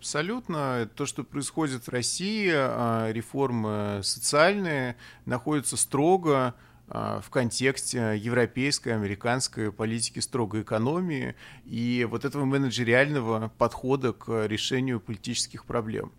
[0.00, 0.88] Абсолютно.
[0.96, 4.96] То, что происходит в России, а, реформы социальные,
[5.26, 6.54] находятся строго
[6.88, 11.36] а, в контексте европейской, американской политики строгой экономии
[11.66, 16.12] и вот этого менеджериального подхода к решению политических проблем.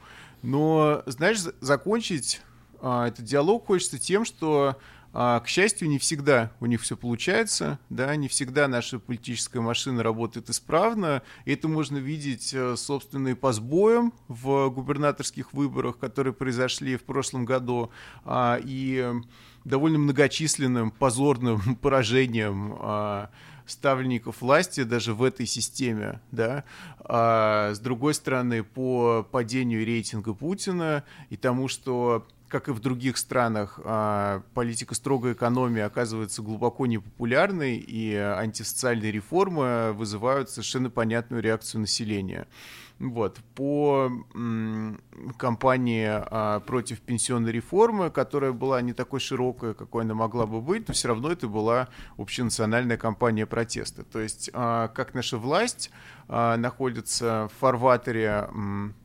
[0.43, 2.39] Но, знаешь, закончить
[2.81, 4.77] а, этот диалог хочется тем, что
[5.13, 10.49] к счастью, не всегда у них все получается, да, не всегда наша политическая машина работает
[10.49, 11.21] исправно.
[11.45, 17.03] И это можно видеть, э, собственно, и по сбоям в губернаторских выборах, которые произошли в
[17.03, 17.91] прошлом году,
[18.23, 19.13] а, и
[19.65, 23.29] довольно многочисленным позорным поражением а,
[23.65, 26.63] ставленников власти даже в этой системе, да,
[26.99, 33.17] а с другой стороны, по падению рейтинга Путина и тому, что как и в других
[33.17, 41.81] странах, а, политика строгой экономии оказывается глубоко непопулярной, и антисоциальные реформы вызывают совершенно понятную реакцию
[41.81, 42.47] населения.
[43.01, 43.39] Вот.
[43.55, 44.11] По
[45.37, 50.87] кампании а, против пенсионной реформы, которая была не такой широкой, какой она могла бы быть,
[50.87, 51.87] но все равно это была
[52.17, 54.03] общенациональная кампания протеста.
[54.03, 55.89] То есть а, как наша власть
[56.33, 58.47] а, находится в фарватере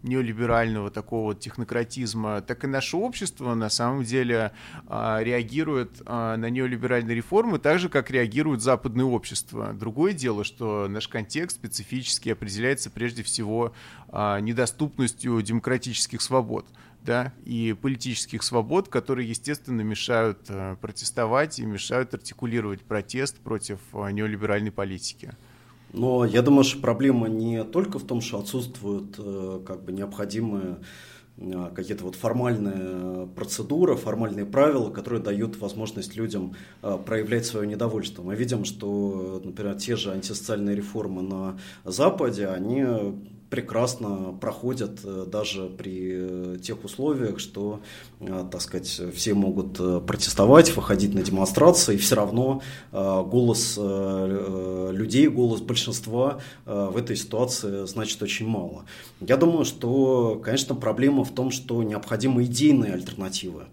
[0.05, 4.53] неолиберального такого технократизма, так и наше общество на самом деле
[4.87, 9.73] а, реагирует а, на неолиберальные реформы так же, как реагирует западное общество.
[9.73, 13.73] Другое дело, что наш контекст специфически определяется прежде всего
[14.13, 16.65] недоступностью демократических свобод
[17.07, 24.11] да, и политических свобод, которые, естественно, мешают а, протестовать и мешают артикулировать протест против а,
[24.11, 25.33] неолиберальной политики.
[25.97, 30.77] Но я думаю, что проблема не только в том, что отсутствуют э, как бы необходимые
[31.39, 38.23] э, какие-то вот формальные процедуры, формальные правила, которые дают возможность людям э, проявлять свое недовольство.
[38.23, 42.85] Мы видим, что, например, те же антисоциальные реформы на Западе, они
[43.51, 47.81] прекрасно проходят э, даже при э, тех условиях, что,
[48.21, 55.61] э, так сказать, все могут протестовать, выходить на демонстрации, и все равно голос людей, голос
[55.61, 58.85] большинства в этой ситуации значит очень мало.
[59.21, 63.65] Я думаю, что, конечно, проблема в том, что необходимы идейные альтернативы.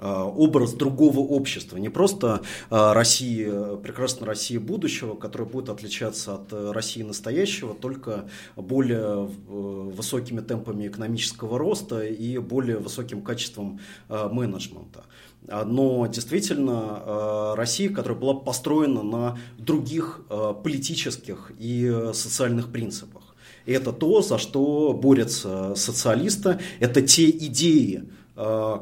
[0.00, 2.40] Э, образ другого общества, не просто
[2.70, 8.24] э, России, прекрасной России будущего, которая будет отличаться от э, России настоящего только
[8.56, 15.04] более высокими темпами экономического роста и более высоким качеством менеджмента.
[15.42, 20.20] Но действительно Россия, которая была построена на других
[20.62, 23.34] политических и социальных принципах.
[23.66, 28.04] И это то, за что борются социалисты, это те идеи,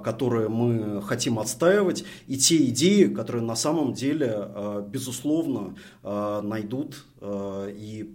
[0.04, 7.04] которые мы хотим отстаивать, и те идеи, которые на самом деле, э, безусловно, э, найдут
[7.20, 8.14] и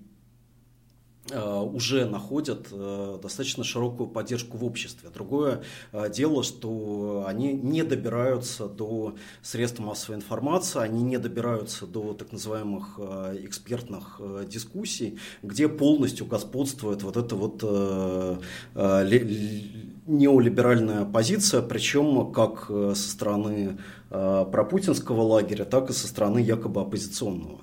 [1.35, 2.67] уже находят
[3.21, 5.09] достаточно широкую поддержку в обществе.
[5.09, 5.63] Другое
[6.09, 12.99] дело, что они не добираются до средств массовой информации, они не добираются до так называемых
[13.41, 14.19] экспертных
[14.49, 17.63] дискуссий, где полностью господствует вот это вот
[20.05, 23.77] неолиберальная позиция, причем как э, со стороны
[24.09, 27.59] э, пропутинского лагеря, так и со стороны якобы оппозиционного.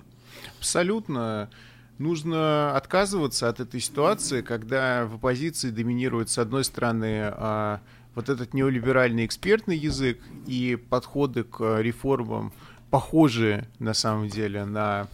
[0.59, 1.51] Абсолютно.
[1.99, 7.81] Нужно отказываться от этой ситуации, когда в оппозиции доминирует, с одной стороны, а,
[8.15, 12.53] вот этот неолиберальный экспертный язык и подходы к реформам,
[12.91, 15.09] похожие на самом деле на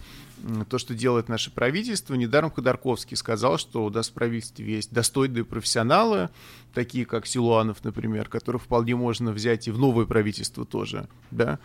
[0.69, 2.15] то, что делает наше правительство.
[2.15, 6.31] Недаром Ходорковский сказал, что у нас в правительстве есть достойные профессионалы,
[6.77, 11.59] такие как Силуанов, например, которых вполне можно взять и в новое правительство тоже, да,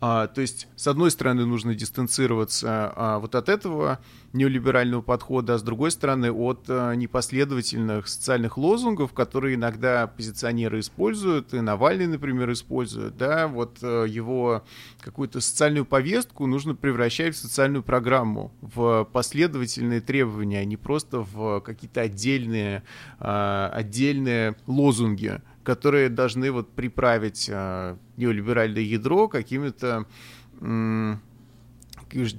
[0.00, 3.98] а, то есть, с одной стороны, нужно дистанцироваться а, вот от этого
[4.32, 11.52] неолиберального подхода, а с другой стороны, от а, непоследовательных социальных лозунгов, которые иногда оппозиционеры используют,
[11.54, 14.62] и Навальный, например, использует, да, вот а, его
[15.00, 21.60] какую-то социальную повестку нужно превращать в социальную программу, в последовательные требования, а не просто в
[21.60, 22.84] какие-то отдельные,
[23.18, 30.06] а, отдельные лозунги, которые должны вот приправить э, неолиберальное ядро какими-то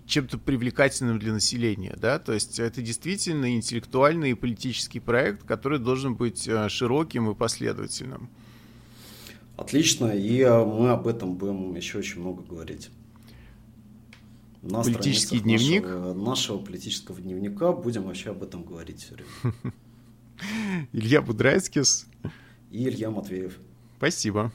[0.07, 6.15] чем-то привлекательным для населения, да, то есть это действительно интеллектуальный и политический проект, который должен
[6.15, 8.32] быть э, широким и последовательным.
[9.57, 12.89] Отлично, и э, мы об этом будем еще очень много говорить.
[14.63, 19.73] На Политический дневник нашего, нашего политического дневника будем вообще об этом говорить все время.
[20.93, 22.07] Илья Будрайскис
[22.72, 23.59] и Илья Матвеев.
[23.97, 24.51] Спасибо.